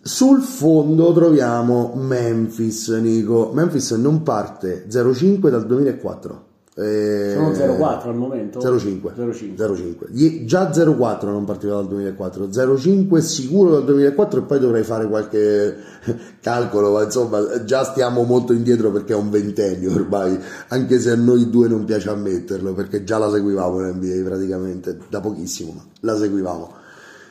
[0.00, 3.50] Sul fondo troviamo Memphis, Nico.
[3.52, 6.46] Memphis non parte 0-5 dal 2004.
[6.78, 8.60] Eh, Sono 0,4 al momento?
[8.60, 9.12] 0,5.
[9.16, 10.44] 0,5.
[10.44, 15.74] Già 0,4 non partiva dal 2004, 0,5 sicuro dal 2004 e poi dovrei fare qualche
[16.40, 20.38] calcolo, ma insomma già stiamo molto indietro perché è un ventennio ormai,
[20.68, 24.98] anche se a noi due non piace ammetterlo, perché già la seguivamo in NBA praticamente,
[25.08, 26.86] da pochissimo, ma la seguivamo.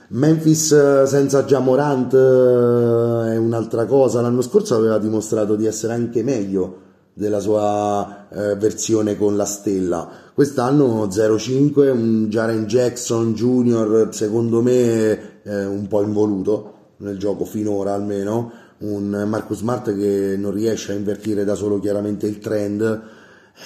[0.10, 6.24] Memphis eh, senza Jamorant eh, è un'altra cosa, l'anno scorso aveva dimostrato di essere anche
[6.24, 10.10] meglio della sua eh, versione con la stella.
[10.34, 17.94] Quest'anno 0-5, un Jaren Jackson Junior secondo me eh, un po' involuto nel gioco finora
[17.94, 23.02] almeno, un Marcus Smart che non riesce a invertire da solo chiaramente il trend.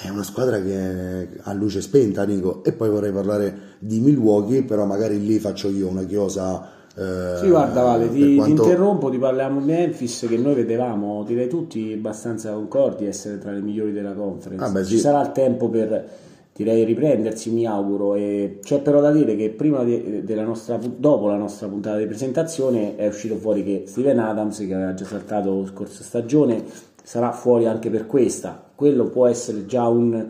[0.00, 2.64] È una squadra che è a luce spenta, Nico.
[2.64, 7.48] E poi vorrei parlare di Milwaukee, però magari lì faccio io una chiosa eh, sì,
[7.48, 8.62] guarda Vale, ti, quanto...
[8.62, 13.50] ti, interrompo, ti parliamo di Memphis che noi vedevamo, direi tutti abbastanza concordi, essere tra
[13.50, 14.62] le migliori della conference.
[14.64, 14.96] Ah, beh, sì.
[14.96, 16.08] Ci sarà il tempo per
[16.54, 18.14] direi riprendersi, mi auguro.
[18.14, 22.06] E c'è però da dire che prima de, della nostra, dopo la nostra puntata di
[22.06, 26.62] presentazione è uscito fuori che Steven Adams, che aveva già saltato scorsa stagione,
[27.02, 28.70] sarà fuori anche per questa.
[28.82, 30.26] Quello può essere già un,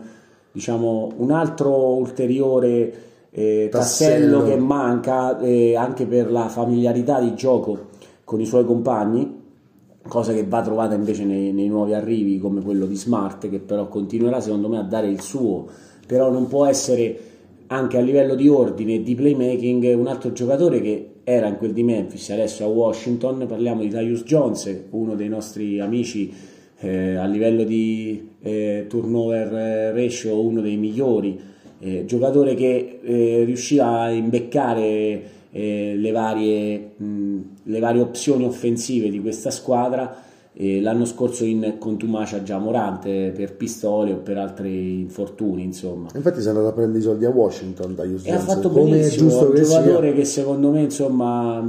[0.51, 2.93] diciamo, un altro ulteriore
[3.31, 4.41] eh, tassello.
[4.41, 7.87] tassello che manca eh, anche per la familiarità di gioco
[8.23, 9.41] con i suoi compagni
[10.07, 13.87] cosa che va trovata invece nei, nei, nuovi arrivi come quello di Smart che però
[13.87, 15.65] continuerà secondo me a dare il suo
[16.05, 17.17] però non può essere
[17.67, 21.73] anche a livello di ordine e di playmaking un altro giocatore che era in quel
[21.73, 26.51] di Memphis adesso a Washington parliamo di Tyus Jones uno dei nostri amici
[26.83, 31.39] eh, a livello di eh, turnover eh, ratio uno dei migliori
[31.79, 39.09] eh, giocatore che eh, riusciva a imbeccare eh, le, varie, mh, le, varie, opzioni offensive
[39.09, 40.31] di questa squadra.
[40.55, 46.45] l'anno scorso in contumacia già Morante per pistole o per altri infortuni insomma infatti si
[46.45, 49.55] è andato a prendere i soldi a Washington da e ha fatto benissimo è un
[49.55, 50.13] giocatore sia.
[50.13, 51.59] che secondo me insomma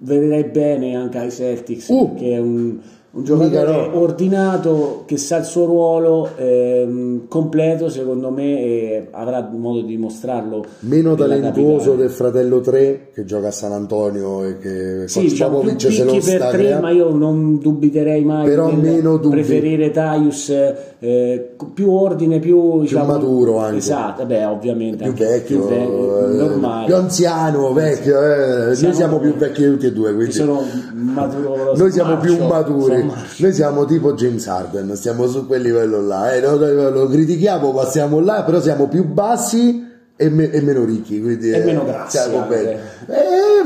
[0.00, 2.12] vedrei bene anche ai Celtics uh.
[2.12, 2.78] perché è un
[3.16, 9.80] un giocatore ordinato che sa il suo ruolo ehm, completo secondo me e avrà modo
[9.80, 15.20] di dimostrarlo meno talentuoso del fratello 3 che gioca a San Antonio e che sì,
[15.20, 20.52] diciamo, se lo per sta 3 ma io non dubiterei mai però meno preferire Taius
[20.98, 23.76] eh, più ordine più, diciamo, più maturo anche.
[23.78, 28.74] esatto beh ovviamente più vecchio, più, ve- eh, più anziano vecchio eh.
[28.74, 30.62] siamo, noi siamo più vecchi tutti e due quindi sono
[30.94, 33.10] maturo noi siamo più maturi.
[33.36, 38.42] noi siamo tipo James Harden, stiamo su quel livello là, eh, lo, critichiamo, passiamo là,
[38.42, 39.84] però siamo più bassi
[40.16, 42.78] e, me, e, meno ricchi quindi e meno grassi eh,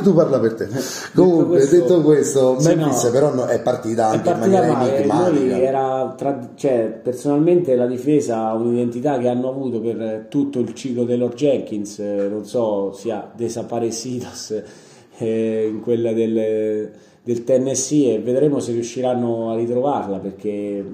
[0.01, 0.68] tu parla per te.
[1.14, 4.62] Comunque detto questo, detto questo sì, Memphis no, però no, è partita anche è partita
[4.62, 5.61] in maniera enigmatica.
[5.61, 11.05] era tra, cioè, personalmente la difesa ha un'identità che hanno avuto per tutto il ciclo
[11.05, 14.62] dell'Or Jenkins non so sia desaparecidos
[15.18, 16.90] eh, in quella del
[17.22, 20.84] del Tennessee e vedremo se riusciranno a ritrovarla perché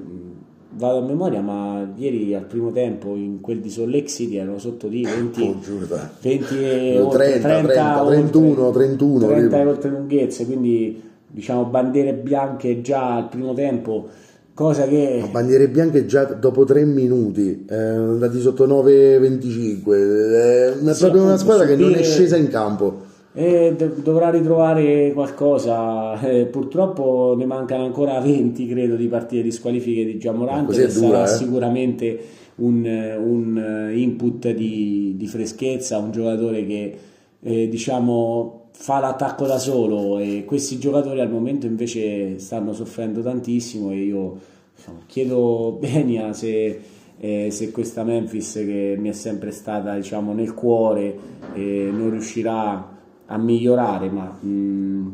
[0.76, 4.58] vado a memoria ma ieri al primo tempo in quel di Salt Lake City erano
[4.58, 5.60] sotto di 20, oh,
[6.20, 13.16] 20 e 30, 30, 30 31 31 30 oltre lunghezze quindi diciamo bandiere bianche già
[13.16, 14.08] al primo tempo
[14.52, 20.94] cosa che no, bandiere bianche già dopo 3 minuti eh, andati sotto 9-25 eh, è
[20.94, 23.05] sì, proprio una squadra che non è scesa in campo
[23.39, 26.18] e dovrà ritrovare qualcosa.
[26.20, 30.89] Eh, purtroppo ne mancano ancora 20, credo, di partite di squalifiche di Giamorante, che dura,
[30.89, 31.26] sarà eh?
[31.26, 32.20] sicuramente
[32.57, 36.99] un, un, input di, di, freschezza, un giocatore che
[37.43, 43.91] eh, diciamo fa l'attacco da solo e questi giocatori al momento invece stanno soffrendo tantissimo
[43.91, 44.39] e io
[44.74, 46.80] diciamo, chiedo Benia se,
[47.18, 51.16] eh, se questa Memphis che mi è sempre stata diciamo, nel cuore
[51.55, 52.95] eh, non riuscirà
[53.26, 55.06] a migliorare, ma mh, mm,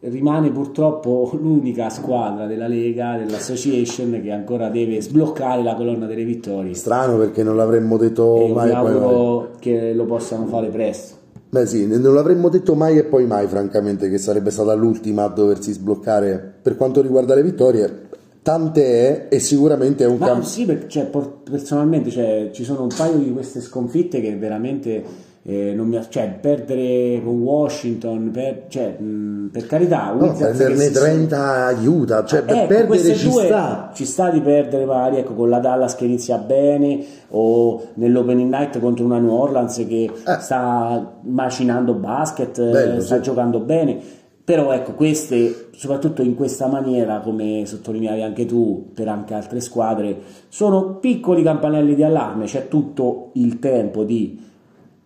[0.00, 6.74] rimane purtroppo l'unica squadra della Lega, dell'Association che ancora deve sbloccare la colonna delle vittorie.
[6.74, 8.68] Strano perché non l'avremmo detto e mai.
[8.68, 11.18] Mi auguro che lo possano fare presto.
[11.50, 15.28] Beh sì, non l'avremmo detto mai e poi mai, francamente, che sarebbe stata l'ultima a
[15.28, 18.08] doversi sbloccare per quanto riguarda le vittorie.
[18.42, 20.44] Tante è e sicuramente è un cambio.
[20.44, 21.10] Sì, perché cioè,
[21.42, 25.04] personalmente cioè, ci sono un paio di queste sconfitte che veramente
[25.50, 31.76] eh, mi, cioè, perdere con Washington, per, cioè, mh, per carità, no, perderne 30 si...
[31.76, 33.90] aiuta, cioè, per ecco, perdere ci sta.
[33.92, 38.78] Ci sta di perdere magari ecco, con la Dallas che inizia bene o nell'opening night
[38.78, 40.40] contro una New Orleans che eh.
[40.40, 43.22] sta macinando basket, Bello, sta sì.
[43.22, 44.18] giocando bene
[44.50, 50.22] però ecco, queste, soprattutto in questa maniera, come sottolineavi anche tu, per anche altre squadre,
[50.48, 54.49] sono piccoli campanelli di allarme, c'è tutto il tempo di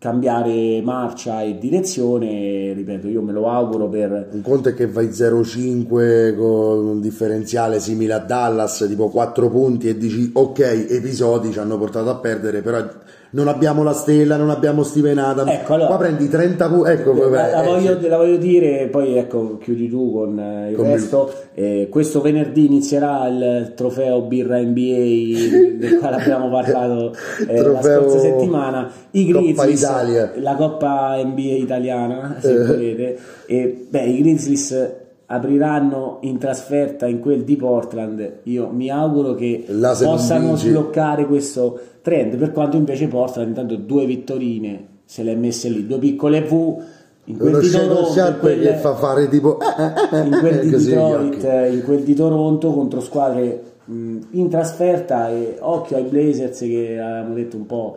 [0.05, 4.29] cambiare marcia e direzione, ripeto, io me lo auguro per...
[4.33, 9.89] Un conto è che vai 0-5 con un differenziale simile a Dallas, tipo 4 punti
[9.89, 12.87] e dici ok, episodi ci hanno portato a perdere, però
[13.35, 15.51] non abbiamo la stella, non abbiamo Steven Adams.
[15.51, 16.91] Ecco, allora, qua prendi 30 punti.
[16.91, 20.77] Ecco, la, la, eh, voglio, la, voglio, dire, poi ecco, chiudi tu con eh, il
[20.77, 21.33] con resto.
[21.53, 27.13] Eh, questo venerdì inizierà il trofeo Birra NBA del quale abbiamo parlato
[27.47, 28.91] eh, la scorsa settimana.
[29.11, 32.67] I Grizzlies, Coppa la Coppa NBA italiana, se eh.
[32.67, 33.19] volete.
[33.47, 38.41] E, beh, i Grizzlies apriranno in trasferta in quel di Portland.
[38.45, 44.93] Io mi auguro che possano sbloccare questo trend, per quanto invece Portland intanto due vittorine
[45.05, 46.83] se le ha messe lì, due piccole V
[47.27, 49.59] in quel, di Toronto, in quel, che fa fare tipo
[50.13, 55.97] in quel di Detroit, in quel di Toronto contro squadre mh, in trasferta e occhio
[55.97, 57.97] ai Blazers che avevamo detto un po'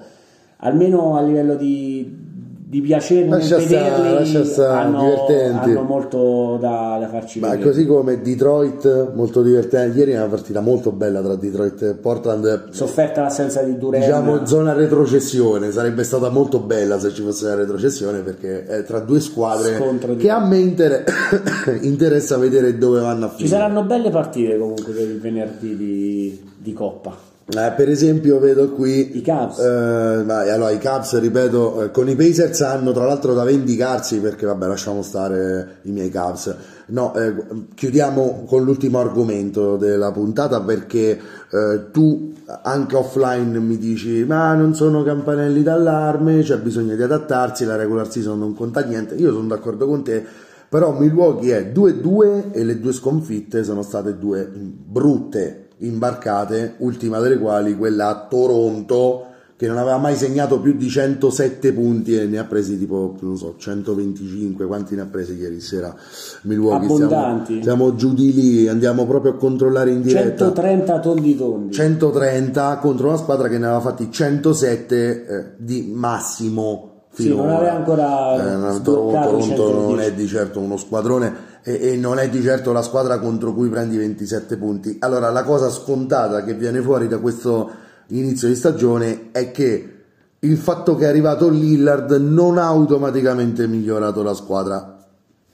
[0.57, 2.36] almeno a livello di
[2.69, 7.69] di piacere nel vederli sta, hanno, hanno, molto da, da farci Ma vedere.
[7.69, 9.97] così come Detroit molto divertente.
[9.99, 12.71] Ieri è una partita molto bella tra Detroit e Portland.
[12.71, 14.03] Sofferta l'assenza di Durant.
[14.03, 18.99] Diciamo zona retrocessione sarebbe stata molto bella se ci fosse una retrocessione perché è tra
[18.99, 19.81] due squadre
[20.17, 21.05] che a me inter-
[21.83, 23.47] interessa vedere dove vanno a finire.
[23.47, 28.71] ci saranno belle partite comunque per il venerdì di, di Coppa eh, per esempio vedo
[28.71, 29.59] qui i Cavs.
[29.59, 34.45] eh, allora i Cavs ripeto eh, con i Pacers hanno tra l'altro da vendicarsi perché
[34.45, 36.53] vabbè lasciamo stare i miei Cavs.
[36.87, 37.33] No eh,
[37.73, 41.17] chiudiamo con l'ultimo argomento della puntata perché
[41.49, 42.33] eh, tu
[42.63, 48.11] anche offline mi dici ma non sono campanelli d'allarme c'è bisogno di adattarsi la regular
[48.11, 49.15] season non conta niente.
[49.15, 50.21] Io sono d'accordo con te
[50.67, 57.37] però Milwaukee è 2-2 e le due sconfitte sono state due brutte imbarcate, ultima delle
[57.37, 62.37] quali quella a Toronto che non aveva mai segnato più di 107 punti e ne
[62.37, 65.95] ha presi tipo, non so, 125, quanti ne ha presi ieri sera
[66.43, 66.85] Milwaukee?
[66.85, 67.45] Abbondanti.
[67.45, 70.45] Siamo, siamo giù di lì, andiamo proprio a controllare in diretta.
[70.45, 71.73] 130 tondi tondi.
[71.73, 76.91] 130 contro una squadra che ne aveva fatti 107 eh, di massimo.
[77.11, 82.17] Sì, non aveva ancora eh, Toronto non è di certo uno squadrone e, e, non
[82.17, 84.95] è di certo la squadra contro cui prendi 27 punti.
[85.01, 87.69] Allora, la cosa scontata che viene fuori da questo
[88.07, 89.95] inizio di stagione è che
[90.39, 94.95] il fatto che è arrivato Lillard non ha automaticamente migliorato la squadra.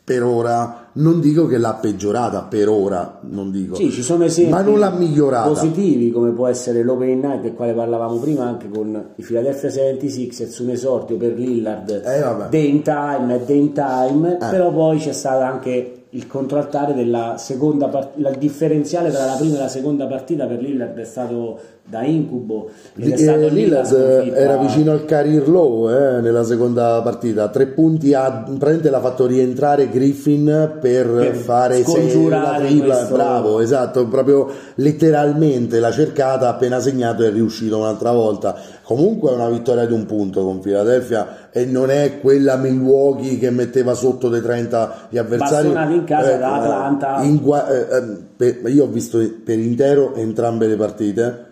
[0.04, 0.90] Per ora.
[0.96, 3.74] Non dico che l'ha peggiorata per ora non dico.
[3.74, 5.48] Sì, ci sono esempi ma non l'ha migliorata.
[5.48, 10.62] positivi come può essere l'opening night del quale parlavamo prima anche con i Philadelphia 76ers
[10.62, 11.90] un esordio per Lillard.
[11.90, 14.50] Eh, day in time day in time eh.
[14.52, 19.56] però poi c'è stata anche il controaltare della seconda partita, il differenziale tra la prima
[19.56, 22.70] e la seconda partita per Lillard è stato da incubo.
[22.96, 23.92] Ed stato Lillard
[24.34, 29.26] era vicino al career low eh, nella seconda partita, tre punti ha praticamente l'ha fatto
[29.26, 33.14] rientrare Griffin per, per fare la tripla, questo...
[33.14, 38.56] bravo, esatto, proprio letteralmente l'ha cercata, appena segnato è riuscito un'altra volta.
[38.84, 43.50] Comunque è una vittoria di un punto con Philadelphia e non è quella Milwaukee che
[43.50, 45.70] metteva sotto dei 30 gli avversari.
[45.70, 47.22] Bastonati in casa eh, da Atlanta.
[47.22, 48.02] In, eh, eh,
[48.36, 51.46] per, io ho visto per intero entrambe le partite.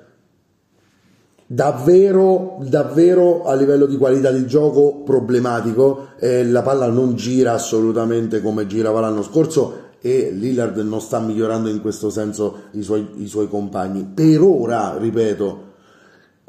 [1.45, 6.07] Davvero, davvero a livello di qualità di gioco problematico.
[6.19, 11.69] Eh, la palla non gira assolutamente come girava l'anno scorso e Lillard non sta migliorando
[11.69, 14.03] in questo senso i suoi, i suoi compagni.
[14.13, 15.69] Per ora, ripeto,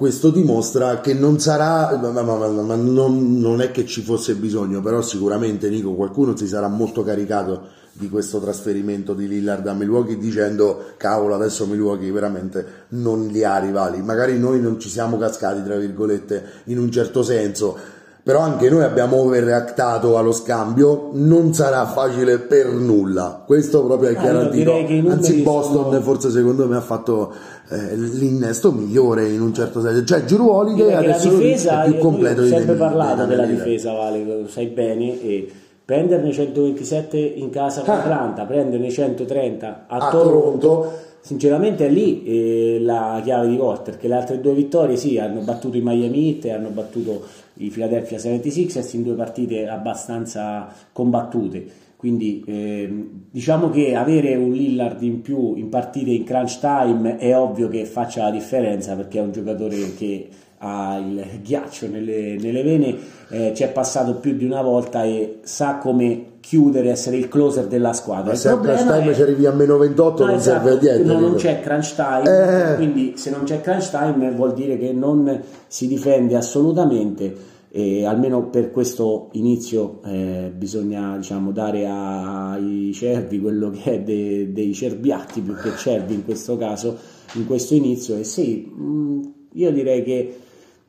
[0.02, 4.34] questo dimostra che non sarà, ma, ma, ma, ma non, non, è che ci fosse
[4.34, 9.74] bisogno, però sicuramente Nico qualcuno si sarà molto caricato di questo trasferimento di Lillard a
[9.74, 15.18] Milwaukee dicendo cavolo adesso Milwaukee veramente non li ha rivali, magari noi non ci siamo
[15.18, 17.78] cascati tra virgolette in un certo senso,
[18.24, 24.14] però anche noi abbiamo overreactato allo scambio, non sarà facile per nulla, questo proprio è
[24.14, 24.72] garantito,
[25.08, 26.00] anzi Boston sono...
[26.00, 27.34] forse secondo me ha fatto
[27.68, 32.42] eh, l'innesto migliore in un certo senso, cioè Giuro Holiday adesso difesa, è più completo
[32.42, 35.50] di Ho sempre parlato della difesa, Vale, lo sai bene, e
[35.84, 37.98] prenderne 127 in casa con ah.
[37.98, 40.92] Atlanta, prenderne 130 a, a Toronto, Toronto
[41.22, 45.40] sinceramente è lì eh, la chiave di volta perché le altre due vittorie sì hanno
[45.40, 51.80] battuto i Miami Heat hanno battuto i Philadelphia 76ers in due partite abbastanza combattute.
[51.96, 57.38] Quindi eh, diciamo che avere un Lillard in più in partite in crunch time è
[57.38, 62.62] ovvio che faccia la differenza perché è un giocatore che ha il ghiaccio nelle, nelle
[62.64, 62.96] vene,
[63.30, 67.66] eh, ci è passato più di una volta e sa come chiudere, essere il closer
[67.66, 68.32] della squadra.
[68.32, 69.14] Ma se a crunch time è...
[69.14, 71.12] ci arrivi a meno 28 no, non esatto, serve a niente.
[71.12, 72.74] No, non c'è crunch time, eh.
[72.74, 78.48] quindi se non c'è crunch time vuol dire che non si difende assolutamente e almeno
[78.48, 85.40] per questo inizio eh, bisogna diciamo, dare ai cervi quello che è de, dei cerbiatti
[85.40, 86.98] più che cervi in questo caso,
[87.34, 89.22] in questo inizio e sì, mh, mm,
[89.52, 90.36] io direi che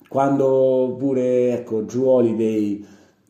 [0.10, 2.86] quando pure ecco, Drew Holiday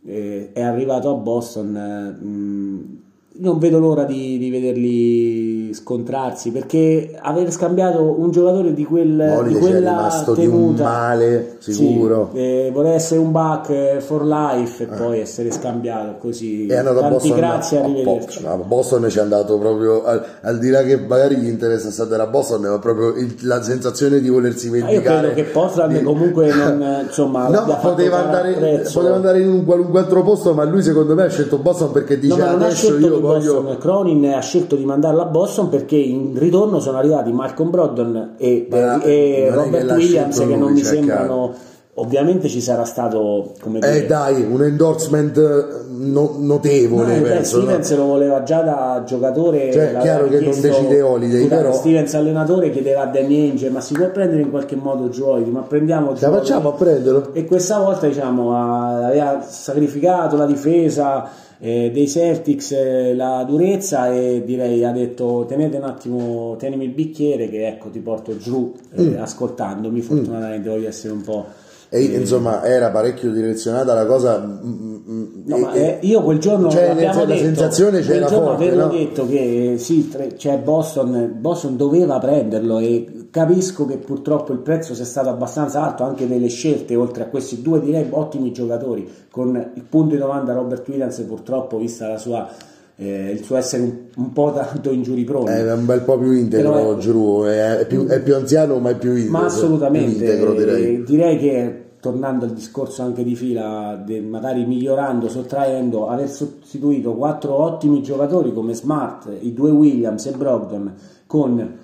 [0.05, 3.02] eh, è arrivato a Boston mh, mm,
[3.35, 9.55] non vedo l'ora di, di, vederli scontrarsi perché aver scambiato un giocatore di, quel, di
[9.55, 12.29] quella tenuta di un male sicuro.
[12.31, 14.95] sì, eh, vuole essere un back for life e eh.
[14.95, 16.67] poi essere scambiato così.
[16.67, 18.45] È andato tanti a Boston, grazie a arrivederci.
[18.45, 22.21] a Boston ci è andato proprio al, al, di là che magari gli interessa stare
[22.21, 26.03] a Boston ma proprio il, la sensazione di volersi vendicare io credo che Portland di...
[26.03, 30.83] comunque non insomma no, poteva andare, poteva andare, in un qualunque altro posto ma lui
[30.83, 33.77] secondo me ha scelto Boston perché dice no, adesso io voglio Boston.
[33.77, 38.65] Cronin ha scelto di mandarlo a Boston perché in ritorno sono arrivati Malcolm Brogdon e,
[38.67, 44.03] Beh, e Robert Williams che non mi sembrano ovviamente ci sarà stato come eh, dire,
[44.03, 47.97] eh dai un endorsement eh, no, notevole no, penso, Stevens no?
[47.97, 53.03] lo voleva già da giocatore cioè chiaro che non decide Holiday però Stevens allenatore chiedeva
[53.03, 56.69] a Danny Ainge ma si può prendere in qualche modo Joy ma prendiamo la facciamo
[56.69, 61.29] a prenderlo e questa volta diciamo aveva sacrificato la difesa
[61.65, 66.91] eh, dei Celtics eh, la durezza e direi ha detto tenete un attimo tenimi il
[66.91, 69.21] bicchiere che ecco ti porto giù eh, mm.
[69.21, 70.71] ascoltandomi fortunatamente mm.
[70.73, 71.45] voglio essere un po'
[71.87, 76.69] e insomma era parecchio direzionata la cosa mm, mm, no, ma, eh, io quel giorno
[76.69, 78.91] cioè, la detto, sensazione c'era quel forte avevo no?
[78.91, 85.05] detto che sì cioè Boston, Boston doveva prenderlo e capisco che purtroppo il prezzo sia
[85.05, 89.09] stato abbastanza alto anche delle scelte oltre a questi due direi ottimi giocatori.
[89.31, 92.47] Con il punto di domanda Robert Williams purtroppo vista la sua
[92.95, 96.95] eh, il suo essere un, un, po' tanto ingiuriprone è un bel po' più integro
[96.99, 99.31] Giroud è, è, più, è più anziano ma è più integro.
[99.31, 101.03] Ma assolutamente integro, direi.
[101.03, 108.03] direi che tornando al discorso anche di fila, magari migliorando, sottraendo, aver sostituito quattro ottimi
[108.03, 110.93] giocatori come Smart, i due Williams e Brogdon
[111.25, 111.77] con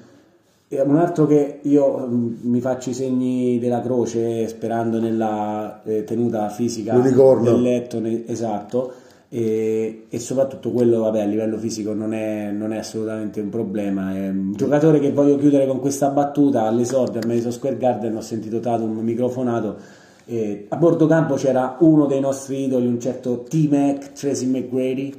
[0.69, 6.49] un altro che io mm, mi faccio i segni della croce sperando nella eh, tenuta
[6.49, 6.93] fisica
[7.51, 8.93] del letto, esatto,
[9.29, 14.13] e, e, soprattutto quello vabbè, a livello fisico non è, non è, assolutamente un problema.
[14.13, 18.21] È un giocatore che voglio chiudere con questa battuta all'esordio al Madison Square Garden, ho
[18.21, 19.97] sentito Tatum microfonato
[20.67, 25.11] a bordo campo c'era uno dei nostri idoli, un certo T-Mac, Tracy McGrady,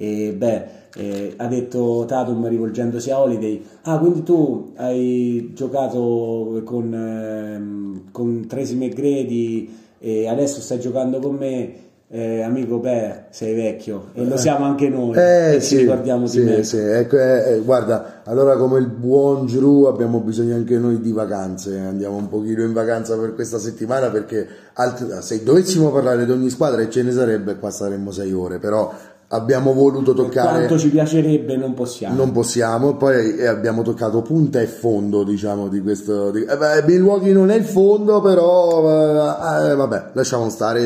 [0.00, 6.94] e beh, eh, ha detto Tatum rivolgendosi a Holiday, ah quindi tu hai giocato con,
[6.94, 11.72] ehm, con Tracy McGrady e adesso stai giocando con me,
[12.10, 15.16] eh, amico, beh, sei vecchio e lo siamo anche noi.
[15.16, 16.62] Eh, sì, ricordiamo sì, di me.
[16.62, 21.10] Sì, ecco, eh, eh, guarda, allora come il buon Giroud abbiamo bisogno anche noi di
[21.10, 21.76] vacanze.
[21.76, 26.50] Andiamo un pochino in vacanza per questa settimana perché alt- se dovessimo parlare di ogni
[26.50, 28.58] squadra e ce ne sarebbe, qua saremmo sei ore.
[28.58, 28.90] Però
[29.28, 30.48] abbiamo voluto toccare.
[30.48, 32.14] Per quanto ci piacerebbe, non possiamo.
[32.14, 36.30] Non possiamo, poi eh, abbiamo toccato punta e fondo, diciamo, di questo.
[36.30, 36.44] Di...
[36.44, 40.84] Eh, beh, Milwaukee non è il fondo, però eh, eh vabbè, lasciamo stare.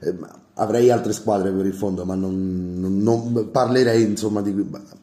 [0.00, 0.14] Eh,
[0.54, 4.54] avrei altre squadre per il fondo, ma non, non, non parlerei insomma di,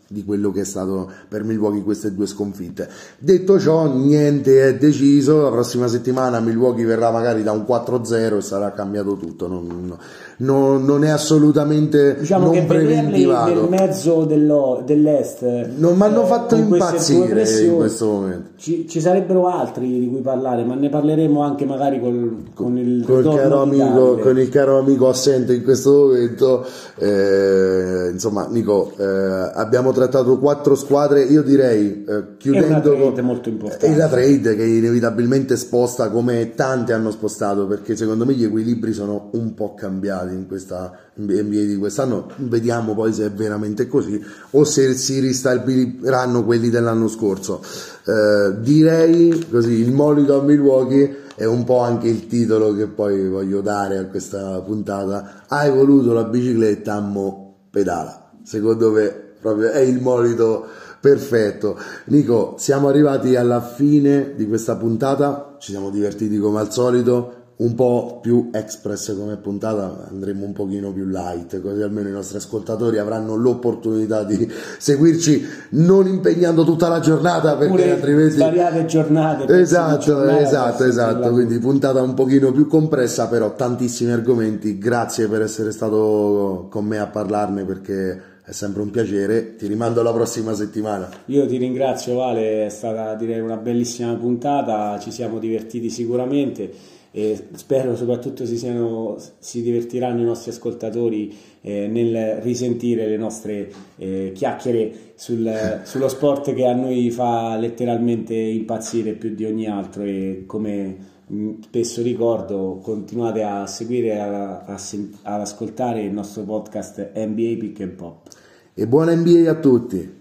[0.07, 2.89] di, quello che è stato per Milwaukee queste due sconfitte.
[3.17, 5.41] Detto ciò, niente è deciso.
[5.41, 9.47] La prossima settimana Milwaukee verrà magari da un 4-0 e sarà cambiato tutto.
[9.47, 9.97] Non,
[10.41, 13.53] non, non è assolutamente diciamo non che preventivato.
[13.53, 15.41] nel mezzo dello, dell'est
[15.77, 18.49] non mi hanno eh, fatto impazzire in questo momento.
[18.57, 23.03] Ci, ci, sarebbero altri di cui parlare, ma ne parleremo anche magari col, con, il,
[23.05, 26.65] caro amico, con il caro amico assente in questo momento.
[26.97, 31.23] Eh, insomma, Nico, eh, abbiamo trattato quattro squadre.
[31.23, 33.85] Io direi eh, chiudendo è una molto importante.
[33.85, 38.93] È la trade che inevitabilmente sposta come tante hanno spostato, perché secondo me gli equilibri
[38.93, 44.23] sono un po' cambiati in questa NBA di quest'anno, vediamo poi se è veramente così
[44.51, 47.61] o se si ristabiliranno quelli dell'anno scorso.
[48.05, 53.27] Eh, direi così, il monito a Milwaukee è un po' anche il titolo che poi
[53.27, 55.43] voglio dare a questa puntata.
[55.47, 58.31] Hai voluto la bicicletta, mo pedala.
[58.43, 60.67] Secondo me proprio è il monito
[60.99, 61.77] perfetto.
[62.05, 67.75] Nico, siamo arrivati alla fine di questa puntata, ci siamo divertiti come al solito un
[67.75, 72.97] po' più express come puntata andremo un pochino più light così almeno i nostri ascoltatori
[72.97, 74.49] avranno l'opportunità di
[74.79, 81.59] seguirci non impegnando tutta la giornata perché Pure altrimenti svariate giornate esatto esatto esatto quindi
[81.59, 87.07] puntata un pochino più compressa però tantissimi argomenti grazie per essere stato con me a
[87.07, 91.07] parlarne perché è sempre un piacere, ti rimando alla prossima settimana.
[91.27, 97.47] Io ti ringrazio Vale, è stata direi una bellissima puntata, ci siamo divertiti sicuramente e
[97.55, 104.31] spero soprattutto si, siano, si divertiranno i nostri ascoltatori eh, nel risentire le nostre eh,
[104.33, 110.43] chiacchiere sul, sullo sport che a noi fa letteralmente impazzire più di ogni altro e
[110.47, 110.95] come
[111.31, 114.79] mm, spesso ricordo continuate a seguire a, a,
[115.23, 118.27] ad ascoltare il nostro podcast NBA Pick and Pop.
[118.73, 120.19] E buona NBA a tutti